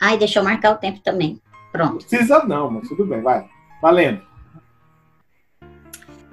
Ai, 0.00 0.16
deixa 0.18 0.38
eu 0.38 0.44
marcar 0.44 0.72
o 0.72 0.76
tempo 0.76 1.00
também. 1.00 1.40
Pronto. 1.72 1.92
Não 1.92 1.98
precisa 1.98 2.44
não, 2.44 2.70
mas 2.70 2.88
tudo 2.88 3.04
bem, 3.04 3.20
vai. 3.22 3.46
Valendo. 3.80 4.22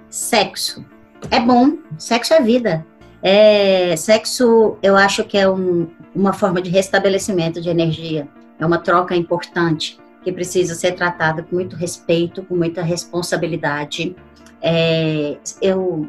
Sexo. 0.10 0.86
É 1.31 1.39
bom. 1.39 1.77
Sexo 1.98 2.34
é 2.34 2.41
vida. 2.41 2.86
É, 3.22 3.95
sexo, 3.95 4.77
eu 4.84 4.95
acho 4.95 5.24
que 5.24 5.38
é 5.38 5.50
um, 5.50 5.88
uma 6.13 6.31
forma 6.31 6.62
de 6.62 6.69
restabelecimento 6.69 7.60
de 7.60 7.69
energia. 7.69 8.27
É 8.60 8.65
uma 8.65 8.77
troca 8.77 9.15
importante 9.15 10.00
que 10.24 10.31
precisa 10.31 10.74
ser 10.75 10.93
tratada 10.93 11.43
com 11.43 11.55
muito 11.55 11.75
respeito, 11.75 12.43
com 12.43 12.55
muita 12.55 12.81
responsabilidade. 12.81 14.15
É, 14.62 15.38
eu, 15.62 16.07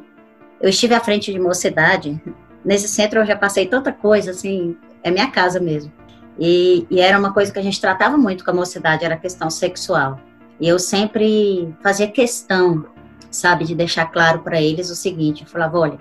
eu 0.61 0.69
estive 0.69 0.95
à 0.95 1.01
frente 1.01 1.33
de 1.33 1.39
mocidade. 1.39 2.21
Nesse 2.67 2.89
centro 2.89 3.21
eu 3.21 3.25
já 3.25 3.37
passei 3.37 3.65
tanta 3.67 3.93
coisa, 3.93 4.33
assim, 4.33 4.77
é 5.05 5.09
minha 5.09 5.31
casa 5.31 5.61
mesmo. 5.61 5.93
E, 6.37 6.85
e, 6.91 7.01
era 7.01 7.17
uma 7.17 7.33
coisa 7.33 7.53
que 7.53 7.61
a 7.61 7.63
gente 7.63 7.81
tratava 7.81 8.19
muito 8.19 8.45
com 8.45 8.51
a 8.51 8.55
mocidade, 8.55 9.05
era 9.05 9.15
a 9.15 9.19
questão 9.19 9.49
sexual. 9.49 10.19
E 10.61 10.67
eu 10.67 10.77
sempre 10.77 11.73
fazia 11.81 12.09
questão, 12.09 12.85
sabe, 13.31 13.65
de 13.65 13.75
deixar 13.75 14.07
claro 14.07 14.41
para 14.41 14.61
eles 14.61 14.91
o 14.91 14.97
seguinte: 14.97 15.45
eu 15.45 15.49
falava, 15.49 15.79
olha, 15.79 15.99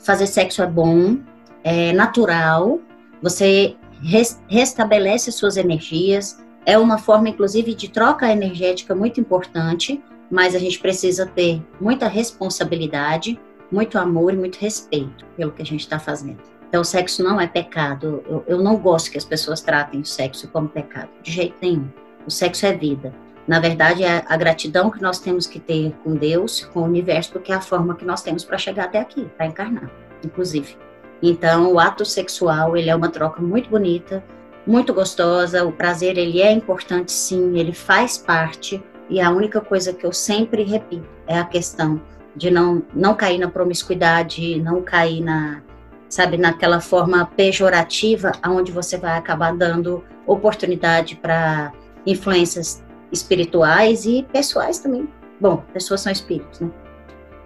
fazer 0.00 0.26
sexo 0.26 0.62
é 0.62 0.66
bom, 0.66 1.18
é 1.62 1.92
natural, 1.92 2.80
você 3.22 3.76
res, 4.02 4.40
restabelece 4.48 5.30
suas 5.30 5.58
energias, 5.58 6.42
é 6.64 6.78
uma 6.78 6.96
forma, 6.96 7.28
inclusive, 7.28 7.74
de 7.74 7.88
troca 7.88 8.32
energética 8.32 8.94
muito 8.94 9.20
importante, 9.20 10.02
mas 10.30 10.54
a 10.54 10.58
gente 10.58 10.78
precisa 10.78 11.26
ter 11.26 11.62
muita 11.78 12.08
responsabilidade, 12.08 13.38
muito 13.70 13.98
amor 13.98 14.32
e 14.32 14.36
muito 14.36 14.56
respeito 14.56 15.24
pelo 15.36 15.52
que 15.52 15.62
a 15.62 15.66
gente 15.66 15.80
está 15.80 15.98
fazendo. 15.98 16.38
Então, 16.68 16.82
o 16.82 16.84
sexo 16.84 17.22
não 17.22 17.40
é 17.40 17.46
pecado. 17.46 18.22
Eu, 18.28 18.44
eu 18.46 18.62
não 18.62 18.76
gosto 18.76 19.10
que 19.10 19.18
as 19.18 19.24
pessoas 19.24 19.60
tratem 19.60 20.00
o 20.00 20.04
sexo 20.04 20.48
como 20.48 20.68
pecado, 20.68 21.08
de 21.22 21.32
jeito 21.32 21.56
nenhum. 21.62 21.88
O 22.26 22.30
sexo 22.30 22.66
é 22.66 22.72
vida. 22.74 23.12
Na 23.46 23.58
verdade, 23.58 24.04
é 24.04 24.22
a 24.28 24.36
gratidão 24.36 24.90
que 24.90 25.00
nós 25.00 25.18
temos 25.18 25.46
que 25.46 25.58
ter 25.58 25.94
com 26.04 26.14
Deus, 26.14 26.66
com 26.66 26.80
o 26.80 26.84
universo, 26.84 27.32
porque 27.32 27.50
é 27.50 27.54
a 27.54 27.60
forma 27.60 27.94
que 27.94 28.04
nós 28.04 28.20
temos 28.20 28.44
para 28.44 28.58
chegar 28.58 28.84
até 28.84 29.00
aqui, 29.00 29.24
para 29.36 29.46
encarnar. 29.46 29.90
inclusive. 30.22 30.76
Então, 31.22 31.72
o 31.72 31.80
ato 31.80 32.04
sexual, 32.04 32.76
ele 32.76 32.90
é 32.90 32.94
uma 32.94 33.08
troca 33.08 33.40
muito 33.40 33.70
bonita, 33.70 34.22
muito 34.66 34.92
gostosa, 34.92 35.64
o 35.64 35.72
prazer, 35.72 36.18
ele 36.18 36.42
é 36.42 36.52
importante 36.52 37.10
sim, 37.10 37.58
ele 37.58 37.72
faz 37.72 38.18
parte, 38.18 38.82
e 39.08 39.20
a 39.20 39.30
única 39.30 39.60
coisa 39.60 39.92
que 39.92 40.04
eu 40.04 40.12
sempre 40.12 40.62
repito 40.62 41.08
é 41.26 41.38
a 41.38 41.44
questão 41.44 42.00
de 42.38 42.50
não, 42.50 42.82
não 42.94 43.14
cair 43.14 43.38
na 43.38 43.48
promiscuidade, 43.48 44.60
não 44.62 44.80
cair 44.80 45.20
na, 45.20 45.60
sabe, 46.08 46.38
naquela 46.38 46.80
forma 46.80 47.26
pejorativa, 47.26 48.32
aonde 48.42 48.72
você 48.72 48.96
vai 48.96 49.18
acabar 49.18 49.54
dando 49.54 50.04
oportunidade 50.26 51.16
para 51.16 51.72
influências 52.06 52.82
espirituais 53.12 54.06
e 54.06 54.26
pessoais 54.32 54.78
também. 54.78 55.08
Bom, 55.40 55.62
pessoas 55.72 56.00
são 56.00 56.12
espíritos, 56.12 56.60
né? 56.60 56.70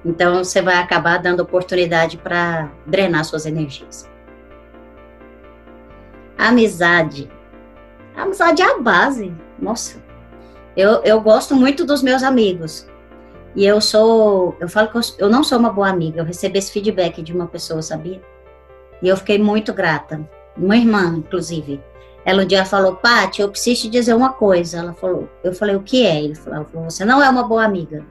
Então 0.05 0.43
você 0.43 0.61
vai 0.61 0.77
acabar 0.77 1.19
dando 1.19 1.41
oportunidade 1.41 2.19
para 2.19 2.71
drenar 2.87 3.25
suas 3.25 3.47
energias. 3.47 4.11
amizade. 6.37 7.31
A 8.17 8.23
amizade 8.23 8.63
é 8.63 8.65
a 8.65 8.79
base. 8.79 9.33
Nossa. 9.59 10.03
Eu, 10.77 11.03
eu 11.05 11.21
gosto 11.21 11.55
muito 11.55 11.85
dos 11.85 12.03
meus 12.03 12.23
amigos. 12.23 12.89
E 13.55 13.65
eu 13.65 13.81
sou, 13.81 14.57
eu 14.61 14.69
falo 14.69 14.89
que 14.89 14.97
eu, 14.97 15.03
eu 15.19 15.29
não 15.29 15.45
sou 15.45 15.59
uma 15.59 15.71
boa 15.71 15.89
amiga. 15.89 16.21
Eu 16.21 16.25
recebi 16.25 16.59
esse 16.59 16.73
feedback 16.73 17.23
de 17.23 17.33
uma 17.33 17.47
pessoa, 17.47 17.83
sabia? 17.83 18.21
E 19.03 19.09
eu 19.09 19.17
fiquei 19.17 19.39
muito 19.39 19.73
grata. 19.73 20.27
Uma 20.57 20.77
irmã, 20.77 21.15
inclusive. 21.17 21.81
Ela 22.25 22.45
um 22.45 22.47
dia 22.47 22.65
falou, 22.65 22.97
Paty, 22.97 23.43
eu 23.43 23.49
preciso 23.49 23.83
te 23.83 23.91
dizer 23.91 24.15
uma 24.15 24.33
coisa. 24.33 24.79
Ela 24.79 24.93
falou, 24.93 25.29
eu 25.43 25.53
falei, 25.53 25.75
o 25.75 25.83
que 25.83 26.07
é? 26.07 26.23
Ele 26.23 26.35
falou, 26.35 26.67
você 26.85 27.05
não 27.05 27.23
é 27.23 27.29
uma 27.29 27.43
boa 27.43 27.65
amiga. 27.65 28.05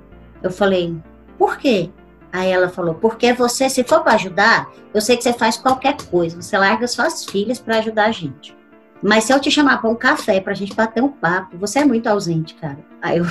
Eu 0.43 0.51
falei, 0.51 0.95
por 1.37 1.57
quê? 1.57 1.89
Aí 2.31 2.49
ela 2.49 2.69
falou, 2.69 2.95
porque 2.95 3.33
você, 3.33 3.69
se 3.69 3.83
for 3.83 4.01
para 4.01 4.13
ajudar, 4.13 4.71
eu 4.93 5.01
sei 5.01 5.17
que 5.17 5.23
você 5.23 5.33
faz 5.33 5.57
qualquer 5.57 5.97
coisa, 6.09 6.41
você 6.41 6.57
larga 6.57 6.87
suas 6.87 7.25
filhas 7.25 7.59
para 7.59 7.79
ajudar 7.79 8.05
a 8.05 8.11
gente. 8.11 8.55
Mas 9.01 9.25
se 9.25 9.33
eu 9.33 9.39
te 9.39 9.49
chamar 9.49 9.81
para 9.81 9.89
um 9.89 9.95
café, 9.95 10.39
para 10.39 10.53
a 10.53 10.55
gente 10.55 10.75
bater 10.75 11.03
um 11.03 11.09
papo, 11.09 11.57
você 11.57 11.79
é 11.79 11.85
muito 11.85 12.07
ausente, 12.07 12.53
cara. 12.55 12.77
Aí 13.01 13.17
eu 13.17 13.25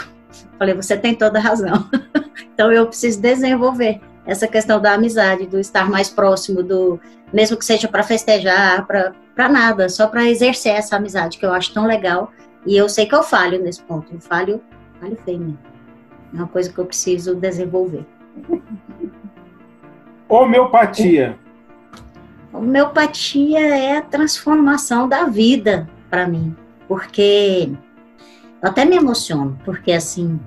falei, 0.59 0.75
você 0.75 0.97
tem 0.97 1.15
toda 1.15 1.39
a 1.39 1.43
razão. 1.43 1.89
então 2.55 2.73
eu 2.73 2.87
preciso 2.87 3.21
desenvolver 3.21 4.01
essa 4.27 4.47
questão 4.47 4.81
da 4.81 4.95
amizade, 4.95 5.47
do 5.47 5.59
estar 5.59 5.89
mais 5.89 6.09
próximo, 6.09 6.63
do 6.63 7.01
mesmo 7.33 7.57
que 7.57 7.65
seja 7.65 7.89
para 7.89 8.03
festejar, 8.03 8.87
para 8.87 9.49
nada, 9.49 9.89
só 9.89 10.07
para 10.07 10.29
exercer 10.29 10.75
essa 10.75 10.97
amizade 10.97 11.39
que 11.39 11.47
eu 11.47 11.53
acho 11.53 11.73
tão 11.73 11.87
legal. 11.87 12.33
E 12.67 12.77
eu 12.77 12.89
sei 12.89 13.07
que 13.07 13.15
eu 13.15 13.23
falho 13.23 13.63
nesse 13.63 13.83
ponto, 13.83 14.13
eu 14.13 14.21
falho, 14.21 14.61
falho 15.01 15.17
feio 15.25 15.39
mesmo. 15.39 15.59
É 16.33 16.37
uma 16.37 16.47
coisa 16.47 16.73
que 16.73 16.79
eu 16.79 16.87
preciso 16.87 17.35
desenvolver. 17.35 18.05
Homeopatia. 20.29 21.37
Homeopatia 22.53 23.61
é 23.61 23.97
a 23.97 24.03
transformação 24.03 25.09
da 25.09 25.25
vida 25.25 25.89
para 26.09 26.27
mim, 26.27 26.55
porque 26.87 27.73
eu 28.63 28.69
até 28.69 28.85
me 28.85 28.97
emociono, 28.97 29.59
porque 29.65 29.93
assim 29.93 30.39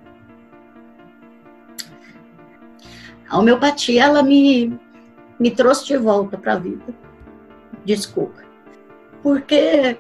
a 3.30 3.40
homeopatia 3.40 4.04
ela 4.04 4.22
me 4.22 4.80
me 5.40 5.52
trouxe 5.52 5.86
de 5.88 5.98
volta 5.98 6.38
para 6.38 6.54
a 6.54 6.60
vida. 6.60 6.94
Desculpa. 7.84 8.42
Porque 9.22 9.98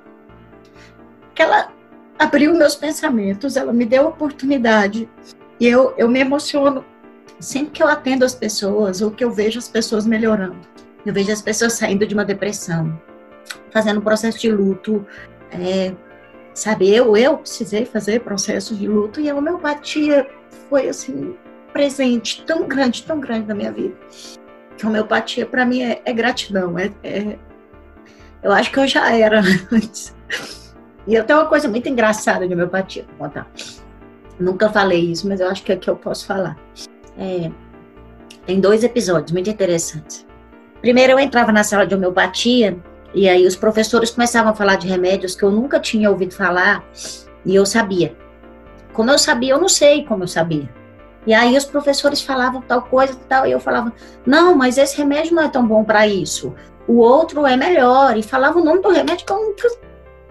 ela 1.38 1.72
abriu 2.18 2.54
meus 2.54 2.76
pensamentos, 2.76 3.58
ela 3.58 3.74
me 3.74 3.86
deu 3.86 4.06
a 4.06 4.10
oportunidade 4.10 5.10
e 5.60 5.68
eu, 5.68 5.94
eu 5.98 6.08
me 6.08 6.20
emociono 6.20 6.86
sempre 7.40 7.72
que 7.72 7.84
eu 7.84 7.88
atendo 7.88 8.24
as 8.24 8.34
pessoas 8.34 9.02
ou 9.02 9.12
que 9.12 9.24
eu 9.24 9.32
vejo 9.32 9.60
as 9.60 9.68
pessoas 9.68 10.06
melhorando. 10.06 10.58
Eu 11.06 11.14
vejo 11.14 11.32
as 11.32 11.42
pessoas 11.42 11.74
saindo 11.74 12.08
de 12.08 12.14
uma 12.14 12.24
depressão, 12.24 12.98
fazendo 13.72 14.02
processo 14.02 14.40
de 14.40 14.52
luto. 14.52 15.06
É, 15.52 15.94
sabe, 16.54 16.94
eu, 16.94 17.16
eu 17.18 17.38
precisei 17.38 17.86
fazer 17.86 18.22
processo 18.22 18.76
de 18.76 18.88
luto 18.88 19.20
e 19.20 19.30
a 19.30 19.36
homeopatia 19.36 20.28
foi 20.70 20.88
assim 20.90 21.36
presente 21.72 22.44
tão 22.46 22.68
grande, 22.68 23.04
tão 23.04 23.20
grande 23.20 23.48
na 23.48 23.56
minha 23.56 23.72
vida. 23.72 23.96
Que 24.78 24.86
a 24.86 24.90
homeopatia 24.90 25.46
para 25.46 25.66
mim 25.66 25.82
é, 25.82 26.02
é 26.06 26.14
gratidão. 26.14 26.78
É, 26.78 26.92
é, 27.04 27.38
eu 28.42 28.52
acho 28.52 28.72
que 28.72 28.80
eu 28.80 28.88
já 28.88 29.12
era 29.12 29.42
antes. 29.72 30.16
E 31.08 31.16
eu 31.16 31.24
tenho 31.26 31.40
uma 31.40 31.50
coisa 31.50 31.68
muito 31.68 31.90
engraçada 31.90 32.48
de 32.48 32.54
homeopatia, 32.54 33.06
vou 33.18 33.28
contar. 33.28 33.50
Nunca 34.40 34.70
falei 34.70 35.12
isso, 35.12 35.28
mas 35.28 35.40
eu 35.40 35.50
acho 35.50 35.64
que 35.64 35.72
aqui 35.72 35.90
eu 35.90 35.96
posso 35.96 36.26
falar. 36.26 36.58
É, 37.18 37.52
tem 38.46 38.60
dois 38.60 38.84
episódios 38.84 39.32
muito 39.32 39.50
interessantes. 39.50 40.26
Primeiro, 40.82 41.14
eu 41.14 41.20
entrava 41.20 41.52
na 41.52 41.64
sala 41.64 41.86
de 41.86 41.96
homeopatia 41.96 42.78
e 43.14 43.30
aí 43.30 43.46
os 43.46 43.56
professores 43.56 44.10
começavam 44.10 44.52
a 44.52 44.56
falar 44.56 44.76
de 44.76 44.88
remédios 44.88 45.36
que 45.36 45.44
eu 45.44 45.52
nunca 45.52 45.80
tinha 45.80 46.10
ouvido 46.10 46.34
falar 46.34 46.84
e 47.46 47.56
eu 47.56 47.66
sabia. 47.66 48.16
Como 48.94 49.12
eu 49.12 49.18
sabia, 49.18 49.54
eu 49.54 49.60
não 49.60 49.70
sei 49.70 50.04
como 50.04 50.24
eu 50.24 50.28
sabia. 50.28 50.70
E 51.26 51.34
aí 51.34 51.56
os 51.56 51.66
professores 51.66 52.22
falavam 52.22 52.62
tal 52.62 52.82
coisa 52.82 53.16
tal, 53.30 53.48
e 53.48 53.52
eu 53.52 53.60
falava, 53.60 53.94
não, 54.26 54.56
mas 54.56 54.78
esse 54.78 54.98
remédio 54.98 55.36
não 55.36 55.44
é 55.44 55.48
tão 55.48 55.66
bom 55.66 55.84
para 55.84 56.06
isso. 56.06 56.54
O 56.88 56.98
outro 56.98 57.46
é 57.46 57.56
melhor. 57.56 58.18
E 58.18 58.24
falava 58.24 58.60
o 58.60 58.64
nome 58.64 58.82
do 58.82 58.90
remédio 58.90 59.26
que 59.26 59.32
eu 59.32 59.56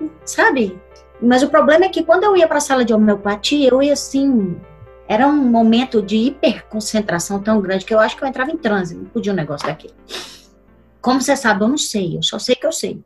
não, 0.00 0.10
sabe? 0.24 0.78
Mas 1.20 1.42
o 1.42 1.48
problema 1.48 1.84
é 1.84 1.88
que 1.88 2.02
quando 2.02 2.24
eu 2.24 2.36
ia 2.36 2.46
para 2.46 2.58
a 2.58 2.60
sala 2.60 2.84
de 2.84 2.92
homeopatia, 2.92 3.70
eu 3.70 3.82
ia 3.82 3.92
assim, 3.92 4.56
era 5.08 5.26
um 5.26 5.36
momento 5.36 6.02
de 6.02 6.16
hiperconcentração 6.16 7.40
tão 7.40 7.60
grande 7.60 7.84
que 7.84 7.94
eu 7.94 8.00
acho 8.00 8.16
que 8.16 8.24
eu 8.24 8.28
entrava 8.28 8.50
em 8.50 8.56
transe, 8.56 8.96
não 8.96 9.04
podia 9.04 9.32
um 9.32 9.36
negócio 9.36 9.66
daquele. 9.66 9.94
Como 11.02 11.20
você 11.20 11.36
sabe, 11.36 11.64
eu 11.64 11.68
não 11.68 11.76
sei, 11.76 12.16
eu 12.16 12.22
só 12.22 12.38
sei 12.38 12.54
que 12.54 12.66
eu 12.66 12.72
sei. 12.72 13.02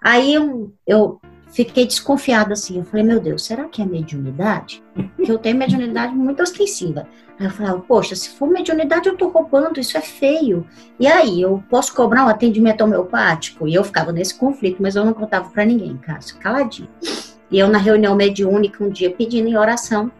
Aí 0.00 0.32
eu, 0.32 0.72
eu 0.86 1.20
fiquei 1.52 1.86
desconfiada 1.86 2.54
assim, 2.54 2.78
eu 2.78 2.84
falei, 2.84 3.04
meu 3.04 3.20
Deus, 3.20 3.44
será 3.44 3.64
que 3.64 3.82
é 3.82 3.84
mediunidade? 3.84 4.82
Porque 5.16 5.30
eu 5.30 5.38
tenho 5.38 5.58
mediunidade 5.58 6.14
muito 6.14 6.42
ostensiva. 6.42 7.06
Aí 7.38 7.46
eu 7.46 7.50
falei, 7.50 7.82
poxa, 7.86 8.16
se 8.16 8.30
for 8.30 8.48
mediunidade 8.48 9.08
eu 9.08 9.16
tô 9.16 9.28
roubando, 9.28 9.78
isso 9.78 9.98
é 9.98 10.00
feio. 10.00 10.66
E 10.98 11.06
aí, 11.06 11.42
eu 11.42 11.62
posso 11.68 11.94
cobrar 11.94 12.24
um 12.24 12.28
atendimento 12.28 12.82
homeopático? 12.82 13.66
E 13.68 13.74
eu 13.74 13.84
ficava 13.84 14.12
nesse 14.12 14.34
conflito, 14.34 14.80
mas 14.80 14.96
eu 14.96 15.04
não 15.04 15.12
contava 15.12 15.50
para 15.50 15.64
ninguém, 15.64 15.96
Cássio, 15.96 16.38
caladinho. 16.38 16.88
E 17.50 17.58
eu 17.58 17.68
na 17.68 17.78
reunião 17.78 18.14
mediúnica 18.14 18.82
um 18.82 18.88
dia 18.88 19.10
pedindo 19.10 19.48
em 19.48 19.56
oração 19.56 20.10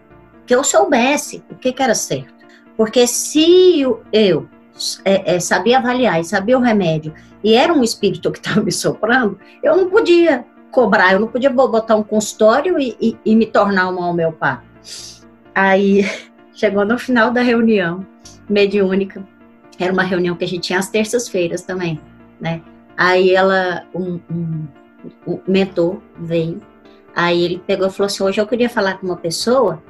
que 0.45 0.55
eu 0.55 0.63
soubesse 0.63 1.43
o 1.51 1.55
que, 1.55 1.73
que 1.73 1.83
era 1.83 1.95
certo. 1.95 2.35
Porque 2.77 3.07
se 3.07 3.81
eu 4.13 4.49
é, 5.05 5.35
é, 5.35 5.41
sabia 5.41 5.79
avaliar 5.79 6.21
e 6.21 6.25
sabia 6.25 6.59
o 6.59 6.61
remédio, 6.61 7.15
e 7.43 7.55
era 7.55 7.73
um 7.73 7.83
espírito 7.83 8.31
que 8.31 8.39
estava 8.41 8.63
me 8.63 8.73
soprando, 8.73 9.39
eu 9.63 9.77
não 9.77 9.89
podia 9.89 10.45
cobrar, 10.71 11.13
eu 11.13 11.21
não 11.21 11.29
podia 11.29 11.51
botar 11.51 11.97
um 11.97 12.03
consultório 12.03 12.79
e, 12.79 12.97
e, 13.01 13.19
e 13.25 13.37
me 13.37 13.47
tornar 13.47 13.89
uma 13.89 14.09
homeopata. 14.09 14.65
Aí 15.55 16.05
chegou 16.55 16.85
no 16.85 16.99
final 16.99 17.31
da 17.31 17.43
reunião 17.43 18.07
mediúnica, 18.49 19.27
era 19.79 19.93
uma 19.93 20.03
reunião 20.03 20.37
que 20.37 20.45
a 20.45 20.49
gente 20.49 20.63
tinha 20.63 20.79
às 20.79 20.89
terças-feiras 20.89 21.63
também, 21.63 22.01
né? 22.41 22.63
Aí 22.97 23.35
ela, 23.35 23.85
um, 23.95 24.21
um, 24.31 24.67
um 25.27 25.41
mentor 25.47 25.99
veio, 26.19 26.61
aí 27.17 27.43
ele 27.43 27.63
pegou 27.67 27.87
e 27.87 27.91
falou 27.91 28.07
assim: 28.07 28.23
hoje 28.23 28.41
eu 28.41 28.47
queria 28.47 28.69
falar 28.69 28.99
com 28.99 29.07
uma 29.07 29.17
pessoa 29.17 29.83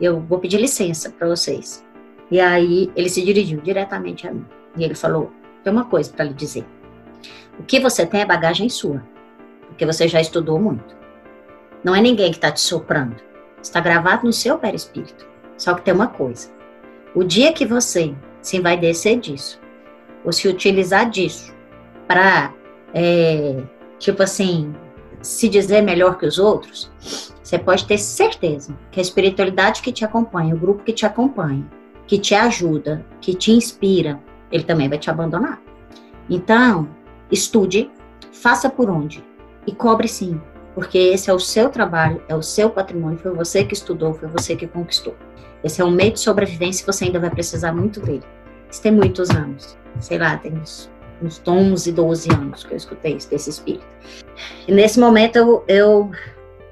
eu 0.00 0.20
vou 0.20 0.38
pedir 0.38 0.60
licença 0.60 1.10
para 1.10 1.28
vocês. 1.28 1.84
E 2.30 2.40
aí 2.40 2.90
ele 2.96 3.08
se 3.08 3.24
dirigiu 3.24 3.60
diretamente 3.60 4.26
a 4.26 4.32
mim. 4.32 4.44
E 4.76 4.84
ele 4.84 4.94
falou: 4.94 5.30
tem 5.62 5.72
uma 5.72 5.84
coisa 5.84 6.12
para 6.12 6.24
lhe 6.24 6.34
dizer. 6.34 6.64
O 7.58 7.62
que 7.62 7.80
você 7.80 8.04
tem 8.04 8.20
é 8.20 8.26
bagagem 8.26 8.68
sua, 8.68 9.02
porque 9.68 9.86
você 9.86 10.08
já 10.08 10.20
estudou 10.20 10.58
muito. 10.58 10.96
Não 11.82 11.94
é 11.94 12.00
ninguém 12.00 12.30
que 12.30 12.36
está 12.36 12.50
te 12.50 12.60
soprando. 12.60 13.16
Está 13.62 13.80
gravado 13.80 14.26
no 14.26 14.32
seu 14.32 14.58
perispírito. 14.58 15.26
Só 15.56 15.74
que 15.74 15.82
tem 15.82 15.94
uma 15.94 16.08
coisa: 16.08 16.50
o 17.14 17.22
dia 17.22 17.52
que 17.52 17.64
você 17.64 18.14
se 18.42 18.60
vai 18.60 18.76
descer 18.76 19.18
disso, 19.18 19.60
ou 20.24 20.32
se 20.32 20.48
utilizar 20.48 21.08
disso 21.08 21.54
para, 22.06 22.52
é, 22.92 23.62
tipo 23.98 24.22
assim, 24.22 24.74
se 25.22 25.48
dizer 25.48 25.80
melhor 25.82 26.18
que 26.18 26.26
os 26.26 26.38
outros, 26.38 26.90
você 27.42 27.58
pode 27.58 27.86
ter 27.86 27.98
certeza 27.98 28.76
que 28.90 29.00
a 29.00 29.02
espiritualidade 29.02 29.80
que 29.80 29.92
te 29.92 30.04
acompanha, 30.04 30.54
o 30.54 30.58
grupo 30.58 30.82
que 30.82 30.92
te 30.92 31.06
acompanha, 31.06 31.64
que 32.06 32.18
te 32.18 32.34
ajuda, 32.34 33.04
que 33.20 33.34
te 33.34 33.52
inspira, 33.52 34.20
ele 34.50 34.64
também 34.64 34.88
vai 34.88 34.98
te 34.98 35.10
abandonar. 35.10 35.60
Então, 36.28 36.88
estude, 37.30 37.90
faça 38.32 38.68
por 38.68 38.90
onde 38.90 39.24
e 39.66 39.72
cobre 39.72 40.08
sim, 40.08 40.40
porque 40.74 40.98
esse 40.98 41.30
é 41.30 41.34
o 41.34 41.38
seu 41.38 41.70
trabalho, 41.70 42.22
é 42.28 42.34
o 42.34 42.42
seu 42.42 42.68
patrimônio, 42.70 43.18
foi 43.18 43.32
você 43.32 43.64
que 43.64 43.74
estudou, 43.74 44.14
foi 44.14 44.28
você 44.28 44.54
que 44.54 44.66
conquistou. 44.66 45.16
Esse 45.62 45.80
é 45.80 45.84
um 45.84 45.90
meio 45.90 46.12
de 46.12 46.20
sobrevivência 46.20 46.82
e 46.82 46.86
você 46.86 47.06
ainda 47.06 47.18
vai 47.18 47.30
precisar 47.30 47.72
muito 47.72 48.00
dele. 48.00 48.22
Isso 48.70 48.82
tem 48.82 48.92
muitos 48.92 49.30
anos, 49.30 49.78
sei 50.00 50.18
lá, 50.18 50.36
tem 50.36 50.52
uns, 50.52 50.90
uns 51.22 51.40
11, 51.46 51.92
12 51.92 52.32
anos 52.32 52.64
que 52.64 52.72
eu 52.72 52.76
escutei 52.76 53.16
isso 53.16 53.30
desse 53.30 53.48
espírito. 53.48 53.86
E 54.68 54.72
nesse 54.72 55.00
momento 55.00 55.36
eu, 55.36 55.64
eu 55.66 56.10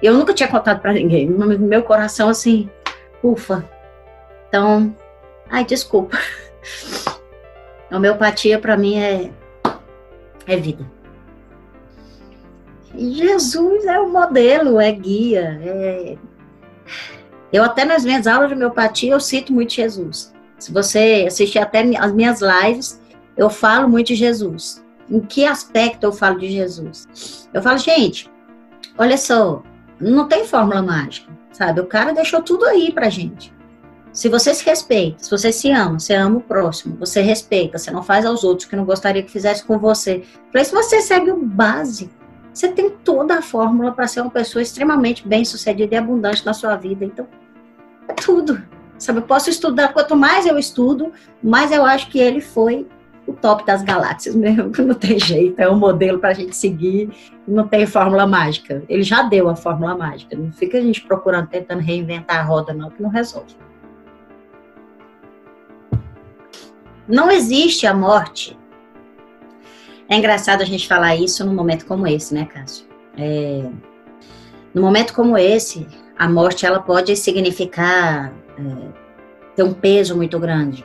eu 0.02 0.14
nunca 0.14 0.34
tinha 0.34 0.48
contado 0.48 0.80
para 0.80 0.92
ninguém. 0.92 1.28
Meu 1.28 1.82
coração, 1.82 2.28
assim, 2.28 2.68
ufa. 3.22 3.64
Então, 4.48 4.94
ai, 5.52 5.64
desculpa. 5.64 6.18
Homeopatia, 7.92 8.58
para 8.58 8.76
mim, 8.76 8.98
é, 8.98 9.30
é 10.46 10.56
vida. 10.56 10.90
E 12.94 13.12
Jesus 13.12 13.84
é 13.84 14.00
o 14.00 14.10
modelo, 14.10 14.80
é 14.80 14.90
guia. 14.90 15.60
É... 15.62 16.16
Eu 17.52 17.62
até 17.62 17.84
nas 17.84 18.04
minhas 18.04 18.26
aulas 18.26 18.48
de 18.48 18.54
homeopatia 18.54 19.12
eu 19.12 19.20
cito 19.20 19.52
muito 19.52 19.74
Jesus. 19.74 20.32
Se 20.58 20.72
você 20.72 21.24
assistir 21.26 21.58
até 21.58 21.82
as 21.96 22.12
minhas 22.12 22.40
lives, 22.40 23.00
eu 23.36 23.50
falo 23.50 23.88
muito 23.88 24.08
de 24.08 24.14
Jesus. 24.14 24.82
Em 25.10 25.20
que 25.20 25.44
aspecto 25.44 26.04
eu 26.04 26.12
falo 26.12 26.38
de 26.38 26.50
Jesus? 26.50 27.48
Eu 27.52 27.60
falo, 27.60 27.78
gente, 27.78 28.30
olha 28.96 29.18
só, 29.18 29.62
não 30.00 30.28
tem 30.28 30.46
fórmula 30.46 30.82
mágica, 30.82 31.30
sabe? 31.52 31.80
O 31.80 31.86
cara 31.86 32.14
deixou 32.14 32.42
tudo 32.42 32.64
aí 32.64 32.92
pra 32.92 33.10
gente. 33.10 33.52
Se 34.12 34.28
você 34.28 34.52
se 34.52 34.64
respeita, 34.64 35.24
se 35.24 35.30
você 35.30 35.50
se 35.50 35.70
ama, 35.70 35.98
você 35.98 36.14
ama 36.14 36.36
o 36.36 36.40
próximo, 36.40 36.96
você 36.98 37.22
respeita, 37.22 37.78
você 37.78 37.90
não 37.90 38.02
faz 38.02 38.26
aos 38.26 38.44
outros 38.44 38.68
que 38.68 38.76
não 38.76 38.84
gostaria 38.84 39.22
que 39.22 39.30
fizesse 39.30 39.64
com 39.64 39.78
você. 39.78 40.22
Falei, 40.50 40.64
se 40.64 40.72
você 40.72 41.00
segue 41.00 41.30
o 41.30 41.42
básico, 41.42 42.12
você 42.52 42.68
tem 42.68 42.90
toda 42.90 43.38
a 43.38 43.42
fórmula 43.42 43.90
para 43.92 44.06
ser 44.06 44.20
uma 44.20 44.30
pessoa 44.30 44.60
extremamente 44.60 45.26
bem-sucedida 45.26 45.94
e 45.94 45.98
abundante 45.98 46.44
na 46.44 46.52
sua 46.52 46.76
vida. 46.76 47.06
Então, 47.06 47.26
é 48.06 48.12
tudo. 48.12 48.62
Sabe, 48.98 49.20
eu 49.20 49.22
posso 49.22 49.48
estudar, 49.48 49.94
quanto 49.94 50.14
mais 50.14 50.44
eu 50.46 50.58
estudo, 50.58 51.10
mais 51.42 51.72
eu 51.72 51.84
acho 51.84 52.10
que 52.10 52.20
ele 52.20 52.40
foi 52.40 52.86
o 53.26 53.32
top 53.32 53.64
das 53.64 53.82
galáxias 53.82 54.34
mesmo, 54.34 54.70
não 54.84 54.94
tem 54.94 55.18
jeito, 55.18 55.58
é 55.58 55.70
um 55.70 55.76
modelo 55.76 56.18
para 56.18 56.30
a 56.30 56.34
gente 56.34 56.54
seguir, 56.54 57.10
não 57.48 57.66
tem 57.66 57.86
fórmula 57.86 58.26
mágica. 58.26 58.82
Ele 58.88 59.02
já 59.02 59.22
deu 59.22 59.48
a 59.48 59.56
fórmula 59.56 59.96
mágica, 59.96 60.36
não 60.36 60.52
fica 60.52 60.76
a 60.76 60.80
gente 60.80 61.00
procurando, 61.00 61.48
tentando 61.48 61.80
reinventar 61.80 62.40
a 62.40 62.42
roda, 62.42 62.74
não, 62.74 62.90
que 62.90 63.02
não 63.02 63.08
resolve. 63.08 63.56
Não 67.08 67.30
existe 67.30 67.86
a 67.86 67.94
morte. 67.94 68.58
É 70.08 70.16
engraçado 70.16 70.62
a 70.62 70.64
gente 70.64 70.86
falar 70.86 71.16
isso 71.16 71.44
num 71.44 71.54
momento 71.54 71.86
como 71.86 72.06
esse, 72.06 72.34
né, 72.34 72.44
Cássio? 72.44 72.86
É, 73.16 73.68
no 74.74 74.82
momento 74.82 75.14
como 75.14 75.36
esse, 75.36 75.86
a 76.18 76.28
morte 76.28 76.64
ela 76.64 76.80
pode 76.80 77.14
significar 77.16 78.32
é, 78.58 78.88
ter 79.56 79.62
um 79.62 79.72
peso 79.72 80.16
muito 80.16 80.38
grande 80.38 80.84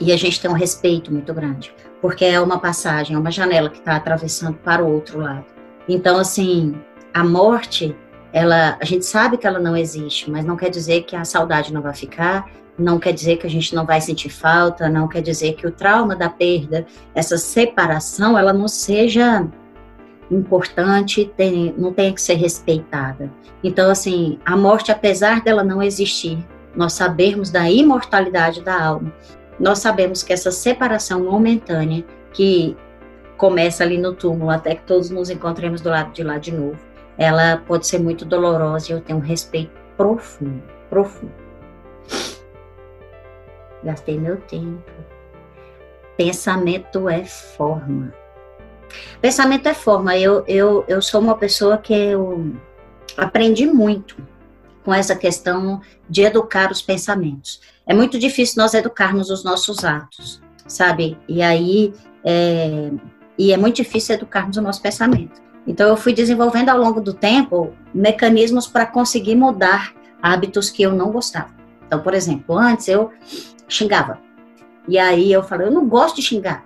e 0.00 0.12
a 0.12 0.16
gente 0.16 0.40
tem 0.40 0.50
um 0.50 0.54
respeito 0.54 1.12
muito 1.12 1.32
grande, 1.34 1.74
porque 2.00 2.24
é 2.24 2.40
uma 2.40 2.58
passagem, 2.58 3.14
é 3.14 3.18
uma 3.18 3.30
janela 3.30 3.68
que 3.68 3.78
está 3.78 3.96
atravessando 3.96 4.56
para 4.58 4.82
o 4.82 4.90
outro 4.90 5.20
lado. 5.20 5.44
Então, 5.88 6.18
assim, 6.18 6.74
a 7.12 7.22
morte, 7.22 7.94
ela, 8.32 8.78
a 8.80 8.84
gente 8.84 9.04
sabe 9.04 9.36
que 9.36 9.46
ela 9.46 9.58
não 9.58 9.76
existe, 9.76 10.30
mas 10.30 10.44
não 10.44 10.56
quer 10.56 10.70
dizer 10.70 11.02
que 11.02 11.16
a 11.16 11.24
saudade 11.24 11.72
não 11.72 11.82
vai 11.82 11.94
ficar, 11.94 12.46
não 12.78 12.98
quer 12.98 13.12
dizer 13.12 13.36
que 13.36 13.46
a 13.46 13.50
gente 13.50 13.74
não 13.74 13.84
vai 13.84 14.00
sentir 14.00 14.30
falta, 14.30 14.88
não 14.88 15.06
quer 15.06 15.20
dizer 15.20 15.54
que 15.54 15.66
o 15.66 15.70
trauma 15.70 16.16
da 16.16 16.28
perda, 16.28 16.86
essa 17.14 17.36
separação, 17.36 18.38
ela 18.38 18.52
não 18.52 18.68
seja 18.68 19.46
importante, 20.30 21.30
tem, 21.36 21.74
não 21.76 21.92
tenha 21.92 22.12
que 22.12 22.22
ser 22.22 22.34
respeitada. 22.34 23.30
Então, 23.62 23.90
assim, 23.90 24.38
a 24.44 24.56
morte, 24.56 24.92
apesar 24.92 25.42
dela 25.42 25.64
não 25.64 25.82
existir, 25.82 26.38
nós 26.74 26.92
sabemos 26.92 27.50
da 27.50 27.68
imortalidade 27.68 28.62
da 28.62 28.80
alma, 28.80 29.12
nós 29.58 29.80
sabemos 29.80 30.22
que 30.22 30.32
essa 30.32 30.50
separação 30.50 31.24
momentânea, 31.24 32.04
que 32.32 32.76
começa 33.36 33.82
ali 33.82 33.98
no 33.98 34.14
túmulo, 34.14 34.50
até 34.50 34.74
que 34.74 34.82
todos 34.82 35.10
nos 35.10 35.30
encontremos 35.30 35.80
do 35.80 35.90
lado 35.90 36.12
de 36.12 36.22
lá 36.22 36.38
de 36.38 36.52
novo, 36.52 36.78
ela 37.20 37.58
pode 37.58 37.86
ser 37.86 37.98
muito 37.98 38.24
dolorosa 38.24 38.90
e 38.90 38.94
eu 38.94 39.00
tenho 39.02 39.18
um 39.18 39.22
respeito 39.22 39.78
profundo, 39.94 40.62
profundo. 40.88 41.34
Gastei 43.84 44.18
meu 44.18 44.38
tempo. 44.38 44.90
Pensamento 46.16 47.10
é 47.10 47.22
forma. 47.26 48.14
Pensamento 49.20 49.68
é 49.68 49.74
forma. 49.74 50.16
Eu, 50.16 50.42
eu, 50.48 50.82
eu 50.88 51.02
sou 51.02 51.20
uma 51.20 51.36
pessoa 51.36 51.76
que 51.76 51.92
eu 51.92 52.54
aprendi 53.18 53.66
muito 53.66 54.16
com 54.82 54.94
essa 54.94 55.14
questão 55.14 55.82
de 56.08 56.22
educar 56.22 56.72
os 56.72 56.80
pensamentos. 56.80 57.60
É 57.86 57.92
muito 57.92 58.18
difícil 58.18 58.62
nós 58.62 58.72
educarmos 58.72 59.28
os 59.28 59.44
nossos 59.44 59.84
atos, 59.84 60.40
sabe? 60.66 61.18
E 61.28 61.42
aí, 61.42 61.92
é, 62.24 62.90
e 63.36 63.52
é 63.52 63.58
muito 63.58 63.76
difícil 63.76 64.14
educarmos 64.14 64.56
o 64.56 64.62
nosso 64.62 64.80
pensamento. 64.80 65.49
Então, 65.66 65.88
eu 65.88 65.96
fui 65.96 66.12
desenvolvendo 66.12 66.68
ao 66.68 66.78
longo 66.78 67.00
do 67.00 67.12
tempo 67.12 67.72
mecanismos 67.94 68.66
para 68.66 68.86
conseguir 68.86 69.34
mudar 69.34 69.92
hábitos 70.22 70.70
que 70.70 70.82
eu 70.82 70.92
não 70.92 71.10
gostava. 71.10 71.50
Então, 71.86 72.00
por 72.00 72.14
exemplo, 72.14 72.56
antes 72.56 72.88
eu 72.88 73.10
xingava. 73.68 74.18
E 74.86 74.98
aí 74.98 75.32
eu 75.32 75.42
falei, 75.42 75.66
eu 75.66 75.72
não 75.72 75.86
gosto 75.86 76.16
de 76.16 76.22
xingar. 76.22 76.64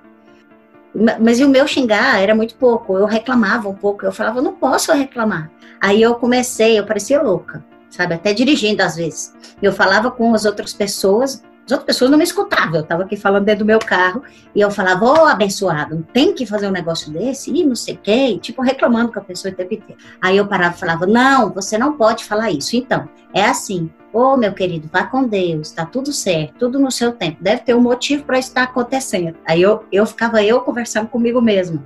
Mas 1.20 1.40
o 1.40 1.48
meu 1.48 1.66
xingar 1.66 2.22
era 2.22 2.34
muito 2.34 2.54
pouco, 2.54 2.96
eu 2.96 3.04
reclamava 3.04 3.68
um 3.68 3.74
pouco, 3.74 4.06
eu 4.06 4.12
falava, 4.12 4.38
eu 4.38 4.42
não 4.42 4.54
posso 4.54 4.92
reclamar. 4.92 5.50
Aí 5.80 6.00
eu 6.00 6.14
comecei, 6.14 6.78
eu 6.78 6.86
parecia 6.86 7.20
louca, 7.20 7.64
sabe, 7.90 8.14
até 8.14 8.32
dirigindo 8.32 8.82
às 8.82 8.94
vezes. 8.94 9.34
Eu 9.60 9.72
falava 9.72 10.10
com 10.10 10.32
as 10.32 10.44
outras 10.44 10.72
pessoas, 10.72 11.42
as 11.64 11.72
outras 11.72 11.86
pessoas 11.86 12.10
não 12.10 12.18
me 12.18 12.24
escutavam, 12.24 12.76
eu 12.76 12.82
estava 12.82 13.04
aqui 13.04 13.16
falando 13.16 13.44
dentro 13.44 13.64
do 13.64 13.66
meu 13.66 13.78
carro, 13.78 14.22
e 14.54 14.60
eu 14.60 14.70
falava, 14.70 15.04
ô 15.04 15.12
oh, 15.12 15.26
abençoado, 15.26 16.06
tem 16.12 16.34
que 16.34 16.44
fazer 16.44 16.66
um 16.68 16.70
negócio 16.70 17.10
desse, 17.10 17.50
e 17.50 17.64
não 17.64 17.74
sei 17.74 17.94
o 17.94 17.98
quê, 17.98 18.38
tipo 18.40 18.62
reclamando 18.62 19.12
com 19.12 19.18
a 19.18 19.22
pessoa 19.22 19.52
o 19.52 19.56
tempo 19.56 19.74
inteiro. 19.74 20.00
Aí 20.20 20.36
eu 20.36 20.46
parava 20.46 20.74
e 20.74 20.78
falava, 20.78 21.06
não, 21.06 21.50
você 21.50 21.78
não 21.78 21.96
pode 21.96 22.24
falar 22.24 22.50
isso. 22.50 22.76
Então, 22.76 23.08
é 23.32 23.44
assim, 23.44 23.90
Ô, 24.12 24.34
oh, 24.34 24.36
meu 24.36 24.52
querido, 24.52 24.88
vá 24.92 25.02
com 25.02 25.26
Deus, 25.26 25.72
tá 25.72 25.84
tudo 25.84 26.12
certo, 26.12 26.54
tudo 26.56 26.78
no 26.78 26.88
seu 26.88 27.10
tempo. 27.10 27.38
Deve 27.40 27.62
ter 27.62 27.74
um 27.74 27.80
motivo 27.80 28.22
para 28.22 28.38
estar 28.38 28.62
acontecendo. 28.62 29.36
Aí 29.44 29.60
eu, 29.60 29.82
eu 29.90 30.06
ficava 30.06 30.40
eu 30.40 30.60
conversando 30.60 31.08
comigo 31.08 31.40
mesma. 31.40 31.84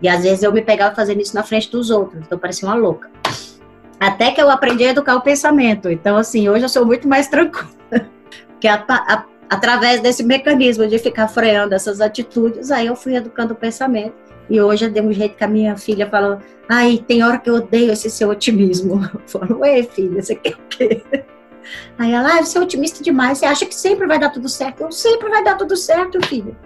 E 0.00 0.08
às 0.08 0.22
vezes 0.22 0.44
eu 0.44 0.52
me 0.52 0.62
pegava 0.62 0.94
fazendo 0.94 1.20
isso 1.20 1.34
na 1.34 1.42
frente 1.42 1.68
dos 1.68 1.90
outros, 1.90 2.22
então 2.24 2.38
parecia 2.38 2.68
uma 2.68 2.76
louca. 2.76 3.10
Até 3.98 4.30
que 4.30 4.40
eu 4.40 4.48
aprendi 4.48 4.84
a 4.84 4.90
educar 4.90 5.16
o 5.16 5.22
pensamento. 5.22 5.90
Então, 5.90 6.16
assim, 6.16 6.48
hoje 6.48 6.64
eu 6.64 6.68
sou 6.68 6.86
muito 6.86 7.08
mais 7.08 7.26
tranquila. 7.26 7.68
Porque 8.56 8.68
a, 8.68 8.84
a, 8.88 9.24
através 9.50 10.00
desse 10.00 10.24
mecanismo 10.24 10.86
de 10.86 10.98
ficar 10.98 11.28
freando 11.28 11.74
essas 11.74 12.00
atitudes, 12.00 12.70
aí 12.70 12.86
eu 12.86 12.96
fui 12.96 13.14
educando 13.14 13.52
o 13.52 13.56
pensamento. 13.56 14.14
E 14.48 14.60
hoje 14.60 14.86
eu 14.86 14.90
dei 14.90 15.02
um 15.02 15.12
jeito 15.12 15.36
que 15.36 15.44
a 15.44 15.48
minha 15.48 15.76
filha 15.76 16.08
falou: 16.08 16.38
ai, 16.68 17.04
tem 17.06 17.22
hora 17.22 17.38
que 17.38 17.50
eu 17.50 17.56
odeio 17.56 17.92
esse 17.92 18.10
seu 18.10 18.30
otimismo. 18.30 19.00
Eu 19.12 19.20
falo, 19.26 19.58
ué, 19.60 19.82
filha, 19.82 20.22
você 20.22 20.34
quer 20.36 20.54
o 20.54 20.58
quê? 20.68 21.02
Aí 21.98 22.12
ela, 22.12 22.38
ah, 22.38 22.42
você 22.42 22.58
é 22.58 22.60
otimista 22.60 23.02
demais, 23.02 23.38
você 23.38 23.46
acha 23.46 23.66
que 23.66 23.74
sempre 23.74 24.06
vai 24.06 24.20
dar 24.20 24.30
tudo 24.30 24.48
certo? 24.48 24.82
Eu 24.82 24.92
sempre 24.92 25.28
vai 25.28 25.42
dar 25.42 25.56
tudo 25.56 25.76
certo, 25.76 26.24
filho. 26.26 26.56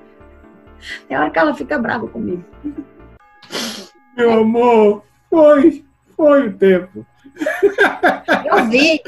Tem 1.09 1.17
hora 1.17 1.31
que 1.31 1.39
ela 1.39 1.55
fica 1.55 1.79
brava 1.79 2.07
comigo. 2.07 2.45
Meu 4.15 4.33
amor, 4.33 5.05
foi, 5.31 5.85
foi 6.15 6.49
o 6.49 6.53
tempo. 6.53 7.07
Eu 8.45 8.65
vi. 8.67 9.01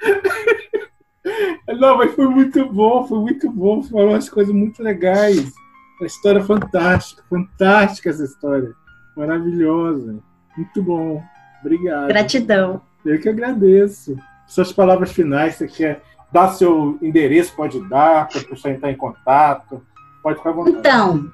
Não, 1.78 1.98
mas 1.98 2.14
foi 2.14 2.28
muito 2.28 2.64
bom, 2.72 3.06
foi 3.06 3.18
muito 3.18 3.50
bom. 3.50 3.82
Falou 3.82 4.10
umas 4.10 4.28
coisas 4.28 4.54
muito 4.54 4.82
legais. 4.82 5.52
Uma 6.00 6.06
história 6.06 6.42
fantástica, 6.42 7.22
fantástica 7.28 8.10
essa 8.10 8.24
história. 8.24 8.72
Maravilhosa. 9.16 10.18
Muito 10.56 10.82
bom. 10.82 11.22
Obrigado. 11.60 12.08
Gratidão. 12.08 12.80
Eu 13.04 13.20
que 13.20 13.28
agradeço. 13.28 14.16
Suas 14.46 14.72
palavras 14.72 15.12
finais, 15.12 15.56
você 15.56 15.66
quer 15.66 16.02
dar 16.32 16.48
seu 16.50 16.98
endereço, 17.02 17.54
pode 17.56 17.80
dar, 17.88 18.28
para 18.28 18.40
a 18.40 18.44
pessoa 18.44 18.72
entrar 18.72 18.90
em 18.90 18.96
contato. 18.96 19.82
Pode 20.22 20.38
ficar 20.38 20.50
à 20.50 20.52
vontade. 20.52 20.78
Então, 20.78 21.30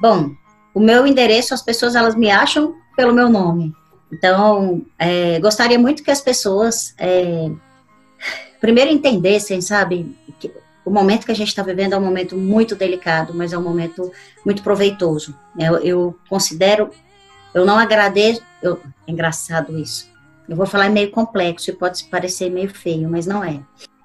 bom, 0.00 0.30
o 0.72 0.80
meu 0.80 1.06
endereço, 1.06 1.52
as 1.52 1.62
pessoas 1.62 1.94
elas 1.94 2.14
me 2.14 2.30
acham 2.30 2.74
pelo 2.96 3.12
meu 3.12 3.28
nome. 3.28 3.74
Então, 4.12 4.82
é, 4.98 5.38
gostaria 5.40 5.78
muito 5.78 6.02
que 6.02 6.10
as 6.10 6.20
pessoas 6.20 6.94
é, 6.98 7.50
primeiro 8.60 8.90
entendessem, 8.90 9.60
sabe, 9.60 10.16
que 10.38 10.52
o 10.84 10.90
momento 10.90 11.26
que 11.26 11.32
a 11.32 11.36
gente 11.36 11.48
está 11.48 11.62
vivendo 11.62 11.92
é 11.92 11.98
um 11.98 12.04
momento 12.04 12.36
muito 12.36 12.74
delicado, 12.74 13.34
mas 13.34 13.52
é 13.52 13.58
um 13.58 13.62
momento 13.62 14.10
muito 14.44 14.62
proveitoso. 14.62 15.34
Eu, 15.58 15.78
eu 15.78 16.18
considero, 16.28 16.90
eu 17.52 17.66
não 17.66 17.78
agradeço, 17.78 18.42
eu, 18.62 18.80
é 19.06 19.10
engraçado 19.10 19.78
isso. 19.78 20.10
Eu 20.48 20.56
vou 20.56 20.66
falar 20.66 20.88
meio 20.88 21.10
complexo 21.10 21.70
e 21.70 21.74
pode 21.74 22.04
parecer 22.04 22.50
meio 22.50 22.70
feio, 22.70 23.08
mas 23.08 23.26
não 23.26 23.44
é. 23.44 23.60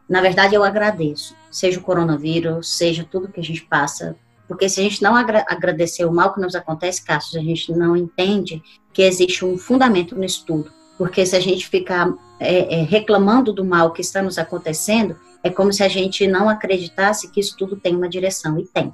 Na 0.09 0.19
verdade, 0.19 0.53
eu 0.53 0.63
agradeço, 0.63 1.35
seja 1.49 1.79
o 1.79 1.83
coronavírus, 1.83 2.75
seja 2.75 3.07
tudo 3.09 3.29
que 3.29 3.39
a 3.39 3.43
gente 3.43 3.61
passa, 3.61 4.15
porque 4.47 4.67
se 4.67 4.81
a 4.81 4.83
gente 4.83 5.01
não 5.01 5.15
agra 5.15 5.45
agradecer 5.47 6.05
o 6.05 6.13
mal 6.13 6.33
que 6.33 6.41
nos 6.41 6.53
acontece, 6.53 7.03
Cássio, 7.03 7.39
a 7.39 7.43
gente 7.43 7.71
não 7.71 7.95
entende 7.95 8.61
que 8.91 9.01
existe 9.01 9.45
um 9.45 9.57
fundamento 9.57 10.15
no 10.15 10.25
estudo. 10.25 10.71
Porque 10.97 11.25
se 11.25 11.35
a 11.35 11.39
gente 11.39 11.67
ficar 11.67 12.13
é, 12.39 12.79
é, 12.79 12.83
reclamando 12.83 13.51
do 13.51 13.65
mal 13.65 13.91
que 13.91 14.01
está 14.01 14.21
nos 14.21 14.37
acontecendo, 14.37 15.15
é 15.43 15.49
como 15.49 15.73
se 15.73 15.83
a 15.83 15.87
gente 15.87 16.27
não 16.27 16.47
acreditasse 16.47 17.29
que 17.29 17.39
isso 17.39 17.55
tudo 17.57 17.75
tem 17.75 17.95
uma 17.95 18.09
direção, 18.09 18.59
e 18.59 18.65
tem. 18.65 18.93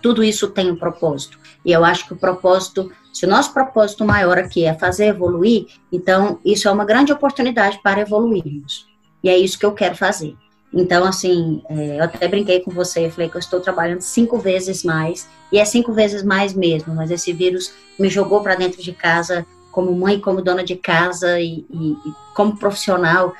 Tudo 0.00 0.22
isso 0.22 0.48
tem 0.48 0.70
um 0.70 0.76
propósito. 0.76 1.38
E 1.64 1.72
eu 1.72 1.84
acho 1.84 2.06
que 2.06 2.12
o 2.12 2.16
propósito 2.16 2.90
se 3.14 3.26
o 3.26 3.28
nosso 3.28 3.54
propósito 3.54 4.04
maior 4.04 4.36
aqui 4.36 4.64
é 4.64 4.74
fazer 4.74 5.06
evoluir, 5.06 5.66
então 5.92 6.40
isso 6.44 6.66
é 6.66 6.70
uma 6.72 6.84
grande 6.84 7.12
oportunidade 7.12 7.78
para 7.80 8.00
evoluirmos. 8.00 8.88
E 9.22 9.28
é 9.28 9.38
isso 9.38 9.56
que 9.56 9.64
eu 9.64 9.70
quero 9.70 9.94
fazer. 9.94 10.34
Então, 10.72 11.04
assim, 11.04 11.62
é, 11.70 12.00
eu 12.00 12.02
até 12.02 12.26
brinquei 12.26 12.58
com 12.58 12.72
você, 12.72 13.06
eu 13.06 13.10
falei 13.12 13.30
que 13.30 13.36
eu 13.36 13.40
estou 13.40 13.60
trabalhando 13.60 14.00
cinco 14.00 14.36
vezes 14.38 14.82
mais, 14.82 15.28
e 15.52 15.58
é 15.60 15.64
cinco 15.64 15.92
vezes 15.92 16.24
mais 16.24 16.52
mesmo, 16.52 16.92
mas 16.92 17.12
esse 17.12 17.32
vírus 17.32 17.72
me 17.96 18.08
jogou 18.08 18.42
para 18.42 18.56
dentro 18.56 18.82
de 18.82 18.92
casa, 18.92 19.46
como 19.74 19.92
mãe, 19.92 20.20
como 20.20 20.40
dona 20.40 20.62
de 20.62 20.76
casa 20.76 21.40
e, 21.40 21.66
e, 21.68 21.92
e 21.92 22.14
como 22.34 22.56
profissional, 22.56 23.34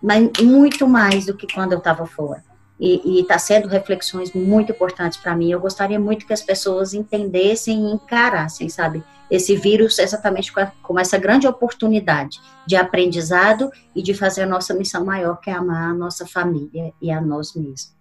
mas 0.00 0.30
muito 0.40 0.86
mais 0.86 1.26
do 1.26 1.36
que 1.36 1.52
quando 1.52 1.72
eu 1.72 1.78
estava 1.78 2.06
fora 2.06 2.42
e 2.82 3.20
está 3.20 3.38
sendo 3.38 3.68
reflexões 3.68 4.32
muito 4.32 4.72
importantes 4.72 5.18
para 5.18 5.36
mim. 5.36 5.50
Eu 5.52 5.60
gostaria 5.60 6.00
muito 6.00 6.26
que 6.26 6.32
as 6.32 6.40
pessoas 6.40 6.94
entendessem 6.94 7.76
e 7.78 7.92
encarassem, 7.92 8.70
sabe, 8.70 9.04
esse 9.30 9.54
vírus 9.54 9.98
exatamente 9.98 10.50
como 10.82 10.98
essa 10.98 11.18
grande 11.18 11.46
oportunidade 11.46 12.40
de 12.66 12.76
aprendizado 12.76 13.70
e 13.94 14.02
de 14.02 14.14
fazer 14.14 14.42
a 14.42 14.46
nossa 14.46 14.72
missão 14.72 15.04
maior, 15.04 15.40
que 15.40 15.50
é 15.50 15.52
amar 15.52 15.90
a 15.90 15.94
nossa 15.94 16.26
família 16.26 16.92
e 17.02 17.10
a 17.10 17.20
nós 17.20 17.54
mesmos. 17.54 17.94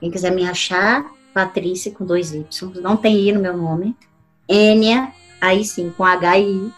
Quem 0.00 0.10
quiser 0.10 0.32
me 0.32 0.44
achar, 0.44 1.06
Patrícia 1.32 1.92
com 1.92 2.04
dois 2.04 2.32
Y, 2.32 2.80
não 2.80 2.96
tem 2.96 3.28
I 3.28 3.32
no 3.32 3.40
meu 3.40 3.56
nome, 3.56 3.96
Enia, 4.48 5.12
aí 5.40 5.64
sim, 5.64 5.92
com 5.96 6.04
H 6.04 6.38
e 6.38 6.50
I, 6.50 6.72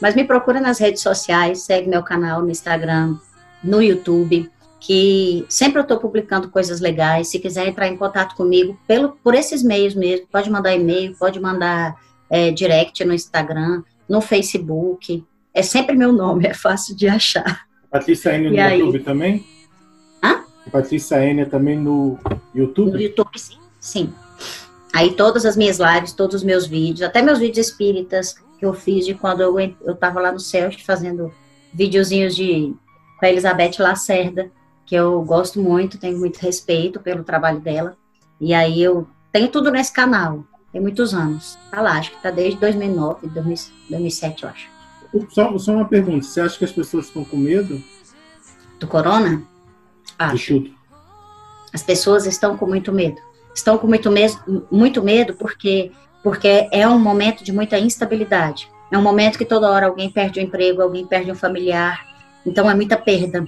mas 0.00 0.14
me 0.14 0.24
procura 0.24 0.60
nas 0.60 0.78
redes 0.78 1.02
sociais, 1.02 1.62
segue 1.62 1.88
meu 1.88 2.02
canal 2.02 2.42
no 2.42 2.50
Instagram, 2.50 3.16
no 3.62 3.82
YouTube, 3.82 4.50
que 4.78 5.44
sempre 5.48 5.78
eu 5.78 5.82
estou 5.82 5.98
publicando 5.98 6.50
coisas 6.50 6.80
legais. 6.80 7.28
Se 7.28 7.38
quiser 7.38 7.66
entrar 7.66 7.88
em 7.88 7.96
contato 7.96 8.36
comigo 8.36 8.78
pelo, 8.86 9.12
por 9.22 9.34
esses 9.34 9.62
meios 9.62 9.94
mesmo, 9.94 10.26
pode 10.26 10.50
mandar 10.50 10.74
e-mail, 10.74 11.16
pode 11.18 11.40
mandar 11.40 11.96
é, 12.30 12.50
direct 12.50 13.04
no 13.04 13.14
Instagram, 13.14 13.82
no 14.08 14.20
Facebook. 14.20 15.24
É 15.52 15.62
sempre 15.62 15.96
meu 15.96 16.12
nome, 16.12 16.46
é 16.48 16.54
fácil 16.54 16.94
de 16.94 17.08
achar. 17.08 17.66
Patrícia 17.90 18.34
Enia 18.34 18.50
no 18.50 18.60
aí... 18.60 18.80
YouTube 18.80 19.00
também? 19.00 19.44
Hã? 20.22 20.44
Patrícia 20.70 21.24
Enia 21.24 21.46
também 21.46 21.78
no 21.78 22.18
YouTube? 22.54 22.92
No 22.92 23.00
YouTube, 23.00 23.38
sim. 23.38 23.56
Sim. 23.80 24.12
Aí 24.92 25.12
todas 25.12 25.44
as 25.44 25.56
minhas 25.56 25.78
lives, 25.78 26.12
todos 26.12 26.36
os 26.36 26.42
meus 26.42 26.66
vídeos, 26.66 27.02
até 27.02 27.22
meus 27.22 27.38
vídeos 27.38 27.68
espíritas 27.68 28.34
que 28.58 28.64
eu 28.64 28.74
fiz 28.74 29.04
de 29.04 29.14
quando 29.14 29.40
eu, 29.40 29.58
eu 29.58 29.94
tava 29.94 30.20
lá 30.20 30.32
no 30.32 30.40
céu 30.40 30.70
fazendo 30.84 31.32
videozinhos 31.72 32.34
de 32.34 32.74
com 33.18 33.24
a 33.24 33.28
Elizabeth 33.28 33.78
Lacerda, 33.78 34.50
que 34.84 34.94
eu 34.94 35.22
gosto 35.22 35.60
muito, 35.60 35.98
tenho 35.98 36.18
muito 36.18 36.38
respeito 36.38 37.00
pelo 37.00 37.24
trabalho 37.24 37.60
dela. 37.60 37.96
E 38.40 38.52
aí 38.54 38.82
eu 38.82 39.06
tenho 39.32 39.48
tudo 39.48 39.70
nesse 39.70 39.92
canal, 39.92 40.44
tem 40.70 40.80
muitos 40.80 41.14
anos. 41.14 41.58
Tá 41.70 41.80
lá, 41.80 41.98
acho 41.98 42.10
que 42.10 42.22
tá 42.22 42.30
desde 42.30 42.60
2009, 42.60 43.28
2007, 43.28 44.44
eu 44.44 44.48
acho. 44.50 44.68
Só, 45.30 45.56
só 45.58 45.72
uma 45.72 45.88
pergunta, 45.88 46.24
você 46.24 46.40
acha 46.40 46.58
que 46.58 46.64
as 46.64 46.72
pessoas 46.72 47.06
estão 47.06 47.24
com 47.24 47.36
medo? 47.36 47.82
Do 48.78 48.86
corona? 48.86 49.42
Acho. 50.18 50.64
As 51.72 51.82
pessoas 51.82 52.26
estão 52.26 52.56
com 52.56 52.66
muito 52.66 52.92
medo. 52.92 53.20
Estão 53.54 53.78
com 53.78 53.86
muito, 53.86 54.10
medo, 54.10 54.66
muito 54.70 55.02
medo 55.02 55.34
porque, 55.34 55.90
porque 56.26 56.68
é 56.72 56.88
um 56.88 56.98
momento 56.98 57.44
de 57.44 57.52
muita 57.52 57.78
instabilidade. 57.78 58.68
É 58.90 58.98
um 58.98 59.02
momento 59.02 59.38
que 59.38 59.44
toda 59.44 59.70
hora 59.70 59.86
alguém 59.86 60.10
perde 60.10 60.40
o 60.40 60.42
um 60.42 60.46
emprego, 60.46 60.82
alguém 60.82 61.06
perde 61.06 61.30
um 61.30 61.36
familiar. 61.36 62.04
Então 62.44 62.68
é 62.68 62.74
muita 62.74 62.96
perda 62.96 63.46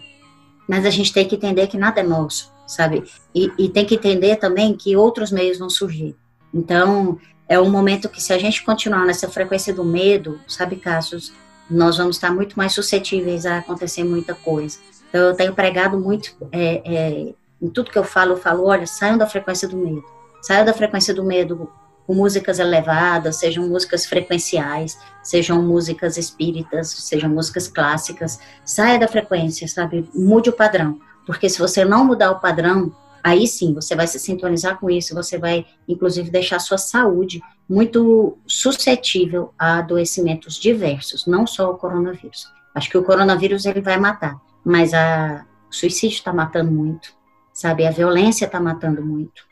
mas 0.68 0.84
a 0.84 0.90
gente 0.90 1.12
tem 1.12 1.26
que 1.26 1.34
entender 1.34 1.66
que 1.66 1.78
nada 1.78 2.00
é 2.00 2.02
nosso, 2.02 2.52
sabe? 2.66 3.02
E, 3.34 3.50
e 3.58 3.68
tem 3.70 3.86
que 3.86 3.94
entender 3.94 4.36
também 4.36 4.76
que 4.76 4.94
outros 4.94 5.32
meios 5.32 5.58
vão 5.58 5.70
surgir. 5.70 6.14
Então, 6.52 7.18
é 7.48 7.58
um 7.58 7.70
momento 7.70 8.08
que 8.08 8.22
se 8.22 8.34
a 8.34 8.38
gente 8.38 8.62
continuar 8.62 9.06
nessa 9.06 9.28
frequência 9.30 9.72
do 9.72 9.82
medo, 9.82 10.38
sabe, 10.46 10.76
Cassius, 10.76 11.32
nós 11.70 11.96
vamos 11.96 12.16
estar 12.16 12.30
muito 12.30 12.58
mais 12.58 12.74
suscetíveis 12.74 13.46
a 13.46 13.58
acontecer 13.58 14.04
muita 14.04 14.34
coisa. 14.34 14.78
Então, 15.08 15.28
eu 15.28 15.34
tenho 15.34 15.54
pregado 15.54 15.98
muito, 15.98 16.36
é, 16.52 16.82
é, 16.84 17.34
em 17.62 17.70
tudo 17.70 17.90
que 17.90 17.98
eu 17.98 18.04
falo, 18.04 18.32
eu 18.32 18.36
falo, 18.36 18.66
olha, 18.66 18.86
saiam 18.86 19.16
da 19.16 19.26
frequência 19.26 19.66
do 19.66 19.76
medo. 19.78 20.04
Saiam 20.42 20.66
da 20.66 20.74
frequência 20.74 21.14
do 21.14 21.24
medo 21.24 21.70
músicas 22.14 22.58
elevadas, 22.58 23.36
sejam 23.36 23.68
músicas 23.68 24.06
frequenciais, 24.06 24.98
sejam 25.22 25.62
músicas 25.62 26.16
espíritas, 26.16 26.88
sejam 26.88 27.30
músicas 27.30 27.68
clássicas. 27.68 28.38
Saia 28.64 28.98
da 28.98 29.06
frequência, 29.06 29.68
sabe? 29.68 30.08
Mude 30.14 30.50
o 30.50 30.52
padrão. 30.52 30.98
Porque 31.26 31.48
se 31.48 31.58
você 31.58 31.84
não 31.84 32.04
mudar 32.04 32.30
o 32.30 32.40
padrão, 32.40 32.94
aí 33.22 33.46
sim 33.46 33.74
você 33.74 33.94
vai 33.94 34.06
se 34.06 34.18
sintonizar 34.18 34.78
com 34.78 34.88
isso, 34.88 35.14
você 35.14 35.36
vai, 35.36 35.66
inclusive, 35.86 36.30
deixar 36.30 36.56
a 36.56 36.60
sua 36.60 36.78
saúde 36.78 37.42
muito 37.68 38.38
suscetível 38.46 39.52
a 39.58 39.78
adoecimentos 39.78 40.58
diversos, 40.58 41.26
não 41.26 41.46
só 41.46 41.70
o 41.70 41.76
coronavírus. 41.76 42.50
Acho 42.74 42.88
que 42.88 42.96
o 42.96 43.04
coronavírus 43.04 43.66
ele 43.66 43.82
vai 43.82 43.98
matar, 43.98 44.40
mas 44.64 44.94
a, 44.94 45.44
o 45.70 45.74
suicídio 45.74 46.16
está 46.16 46.32
matando 46.32 46.70
muito, 46.70 47.12
sabe? 47.52 47.86
A 47.86 47.90
violência 47.90 48.46
está 48.46 48.58
matando 48.58 49.04
muito. 49.04 49.46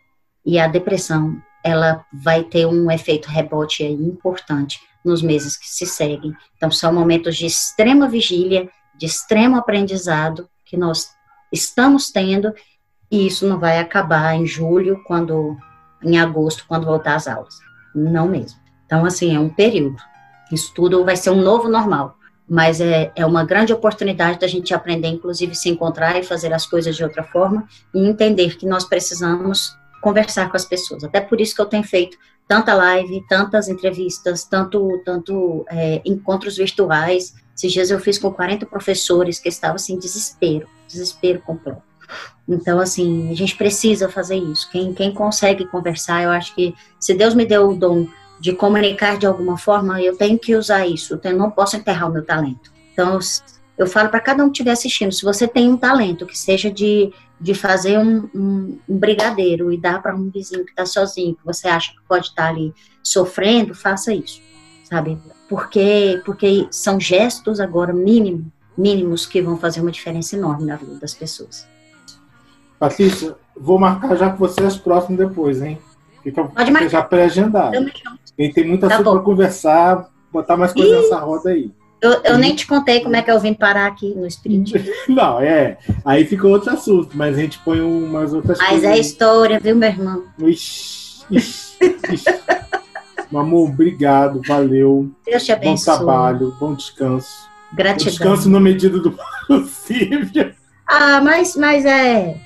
E 0.45 0.59
a 0.59 0.67
depressão 0.67 1.43
ela 1.67 2.05
vai 2.13 2.45
ter 2.45 2.67
um 2.67 2.91
efeito 2.91 3.29
rebote 3.29 3.85
importante 3.85 4.79
nos 5.05 5.21
meses 5.21 5.57
que 5.57 5.69
se 5.69 5.85
seguem. 5.85 6.35
Então, 6.57 6.71
são 6.71 6.93
momentos 6.93 7.37
de 7.37 7.47
extrema 7.47 8.09
vigília, 8.09 8.69
de 8.97 9.07
extremo 9.07 9.57
aprendizado 9.57 10.49
que 10.65 10.77
nós 10.77 11.11
estamos 11.53 12.11
tendo, 12.11 12.53
e 13.11 13.27
isso 13.27 13.47
não 13.47 13.59
vai 13.59 13.79
acabar 13.79 14.35
em 14.35 14.47
julho, 14.47 15.03
quando 15.07 15.57
em 16.03 16.19
agosto, 16.19 16.65
quando 16.69 16.87
voltar 16.87 17.17
às 17.17 17.27
aulas. 17.27 17.55
Não 17.95 18.29
mesmo. 18.29 18.59
Então, 18.85 19.05
assim, 19.05 19.35
é 19.35 19.41
um 19.41 19.49
período. 19.49 19.97
Isso 20.53 20.73
tudo 20.75 21.05
vai 21.05 21.17
ser 21.17 21.31
um 21.31 21.43
novo 21.43 21.69
normal, 21.69 22.17
mas 22.49 22.81
é, 22.81 23.11
é 23.17 23.27
uma 23.27 23.45
grande 23.45 23.73
oportunidade 23.73 24.39
da 24.39 24.47
gente 24.47 24.73
aprender, 24.73 25.09
inclusive, 25.09 25.55
se 25.55 25.69
encontrar 25.69 26.19
e 26.19 26.23
fazer 26.23 26.53
as 26.53 26.67
coisas 26.67 26.95
de 26.95 27.03
outra 27.03 27.25
forma 27.25 27.67
e 27.95 28.07
entender 28.07 28.57
que 28.57 28.67
nós 28.67 28.85
precisamos 28.85 29.77
conversar 30.07 30.49
com 30.49 30.57
as 30.57 30.65
pessoas. 30.65 31.03
Até 31.03 31.21
por 31.21 31.41
isso 31.41 31.53
que 31.53 31.61
eu 31.61 31.67
tenho 31.67 31.83
feito 31.83 32.17
tanta 32.47 32.73
live, 32.75 33.25
tantas 33.29 33.69
entrevistas, 33.69 34.45
tanto, 34.45 35.03
tanto 35.05 35.67
é, 35.69 36.01
encontros 36.05 36.57
virtuais. 36.57 37.35
Esses 37.57 37.73
dias 37.73 37.91
eu 37.91 37.99
fiz 37.99 38.17
com 38.17 38.33
40 38.33 38.67
professores 38.67 39.41
que 39.41 39.49
estavam 39.49 39.75
assim, 39.75 39.99
desespero, 39.99 40.69
desespero 40.87 41.41
completo. 41.41 41.83
Então, 42.49 42.79
assim, 42.79 43.33
a 43.33 43.35
gente 43.35 43.57
precisa 43.57 44.09
fazer 44.09 44.37
isso. 44.37 44.71
Quem, 44.71 44.95
quem 44.95 45.13
consegue 45.13 45.67
conversar, 45.67 46.23
eu 46.23 46.31
acho 46.31 46.55
que 46.55 46.73
se 47.01 47.13
Deus 47.13 47.35
me 47.35 47.45
deu 47.45 47.71
o 47.71 47.75
dom 47.77 48.07
de 48.39 48.53
comunicar 48.53 49.19
de 49.19 49.27
alguma 49.27 49.59
forma, 49.59 50.01
eu 50.01 50.17
tenho 50.17 50.39
que 50.39 50.55
usar 50.55 50.87
isso. 50.87 51.21
Eu 51.21 51.37
não 51.37 51.51
posso 51.51 51.77
enterrar 51.77 52.09
o 52.09 52.13
meu 52.13 52.25
talento. 52.25 52.73
Então, 52.93 53.19
eu 53.79 53.87
falo 53.87 54.09
para 54.09 54.21
cada 54.21 54.43
um 54.43 54.47
que 54.47 54.53
estiver 54.53 54.71
assistindo, 54.71 55.13
se 55.13 55.25
você 55.25 55.47
tem 55.47 55.69
um 55.71 55.77
talento, 55.77 56.27
que 56.27 56.39
seja 56.39 56.71
de, 56.71 57.13
de 57.41 57.55
fazer 57.55 57.99
um, 57.99 58.29
um, 58.35 58.79
um 58.89 58.99
brigadeiro 58.99 59.73
e 59.73 59.79
dar 59.79 60.01
para 60.01 60.15
um 60.15 60.31
vizinho 60.31 60.65
que 60.65 60.71
está 60.71 60.87
sozinho, 60.87 61.35
que 61.35 61.45
você 61.45 61.69
acha 61.69 61.93
que 61.93 61.99
pode 62.09 62.29
estar 62.29 62.45
tá 62.45 62.49
ali 62.49 62.73
sofrendo, 63.03 63.75
faça 63.75 64.15
isso, 64.15 64.41
sabe? 64.85 65.19
Porque, 65.49 66.21
porque 66.25 66.67
são 66.71 66.99
gestos 66.99 67.61
agora 67.61 67.93
mínimos, 67.93 68.47
mínimos 68.77 69.27
que 69.27 69.43
vão 69.43 69.57
fazer 69.57 69.81
uma 69.81 69.91
diferença 69.91 70.37
enorme 70.37 70.65
na 70.65 70.77
vida 70.77 70.95
das 70.97 71.15
pessoas. 71.15 71.67
Patrícia, 72.79 73.37
vou 73.57 73.79
marcar 73.79 74.17
já 74.17 74.31
com 74.31 74.39
você 74.39 74.63
as 74.63 74.77
próximas 74.77 75.29
depois, 75.29 75.63
hein? 75.63 75.79
Fica, 76.23 76.45
Pode 76.45 76.71
marcar. 76.71 76.89
já 76.89 77.03
pré-agendado. 77.03 77.77
E 78.37 78.53
tem 78.53 78.67
muita 78.67 78.89
tá 78.89 78.97
coisa 78.97 79.11
para 79.13 79.21
conversar, 79.21 80.11
botar 80.33 80.57
mais 80.57 80.73
coisa 80.73 81.01
nessa 81.01 81.19
roda 81.21 81.51
aí. 81.51 81.71
Eu, 82.07 82.21
eu 82.23 82.39
nem 82.39 82.55
te 82.55 82.67
contei 82.67 83.01
como 83.01 83.17
é 83.17 83.23
que 83.23 83.31
eu 83.31 83.41
vim 83.41 83.53
parar 83.53 83.87
aqui 83.87 84.15
no 84.15 84.27
Sprint. 84.29 84.73
Não, 85.09 85.41
é. 85.41 85.77
Aí 86.05 86.25
fica 86.25 86.47
outro 86.47 86.71
assunto, 86.71 87.17
mas 87.17 87.37
a 87.37 87.41
gente 87.41 87.59
põe 87.59 87.81
umas 87.81 88.33
outras 88.33 88.59
mas 88.59 88.69
coisas. 88.69 88.89
Mas 88.89 88.99
é 88.99 89.01
história, 89.01 89.59
viu, 89.59 89.75
meu 89.75 89.89
irmão? 89.89 90.23
Ixi, 90.39 91.25
ixi, 91.31 91.77
ixi. 92.13 92.25
Mamu, 93.31 93.65
obrigado, 93.65 94.41
valeu. 94.47 95.11
Deus 95.27 95.45
te 95.45 95.51
abençoe. 95.51 95.95
Bom 95.95 96.05
trabalho, 96.05 96.57
bom 96.61 96.75
descanso. 96.75 97.29
Gratidão. 97.73 98.13
Descanso 98.13 98.49
na 98.49 98.61
medida 98.61 99.01
do 99.01 99.19
possível. 99.49 100.53
Ah, 100.87 101.21
mas, 101.21 101.57
mas 101.57 101.85
é. 101.85 102.37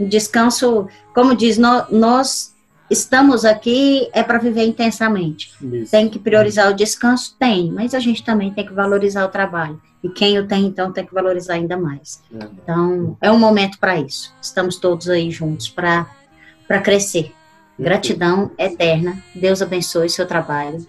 Descanso, 0.00 0.88
como 1.14 1.36
diz, 1.36 1.56
nós, 1.56 1.86
nós 1.88 2.53
estamos 2.98 3.44
aqui 3.44 4.08
é 4.12 4.22
para 4.22 4.38
viver 4.38 4.64
intensamente. 4.64 5.52
Isso. 5.60 5.90
Tem 5.90 6.08
que 6.08 6.18
priorizar 6.18 6.70
o 6.70 6.74
descanso? 6.74 7.36
Tem, 7.38 7.70
mas 7.70 7.94
a 7.94 7.98
gente 7.98 8.24
também 8.24 8.52
tem 8.52 8.64
que 8.64 8.72
valorizar 8.72 9.24
o 9.24 9.28
trabalho. 9.28 9.80
E 10.02 10.08
quem 10.08 10.38
o 10.38 10.46
tem, 10.46 10.66
então, 10.66 10.92
tem 10.92 11.04
que 11.04 11.14
valorizar 11.14 11.54
ainda 11.54 11.76
mais. 11.76 12.22
É. 12.32 12.44
Então, 12.44 13.16
é 13.20 13.30
um 13.30 13.38
momento 13.38 13.78
para 13.78 13.98
isso. 13.98 14.34
Estamos 14.40 14.76
todos 14.76 15.08
aí 15.08 15.30
juntos 15.30 15.68
para 15.68 16.06
crescer. 16.82 17.32
Gratidão 17.78 18.50
eterna. 18.58 19.22
Deus 19.34 19.60
abençoe 19.60 20.08
seu 20.08 20.26
trabalho. 20.26 20.86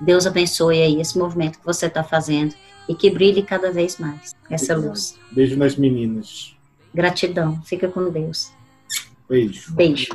Deus 0.00 0.26
abençoe 0.26 0.80
aí 0.82 1.00
esse 1.00 1.18
movimento 1.18 1.58
que 1.58 1.66
você 1.66 1.86
está 1.86 2.04
fazendo 2.04 2.54
e 2.88 2.94
que 2.94 3.10
brilhe 3.10 3.42
cada 3.42 3.72
vez 3.72 3.98
mais 3.98 4.32
essa 4.48 4.76
luz. 4.76 5.18
Beijo 5.32 5.56
nas 5.56 5.76
meninas. 5.76 6.54
Gratidão. 6.94 7.60
Fica 7.62 7.88
com 7.88 8.10
Deus. 8.10 8.52
Beijo. 9.28 9.74
Beijo. 9.74 10.08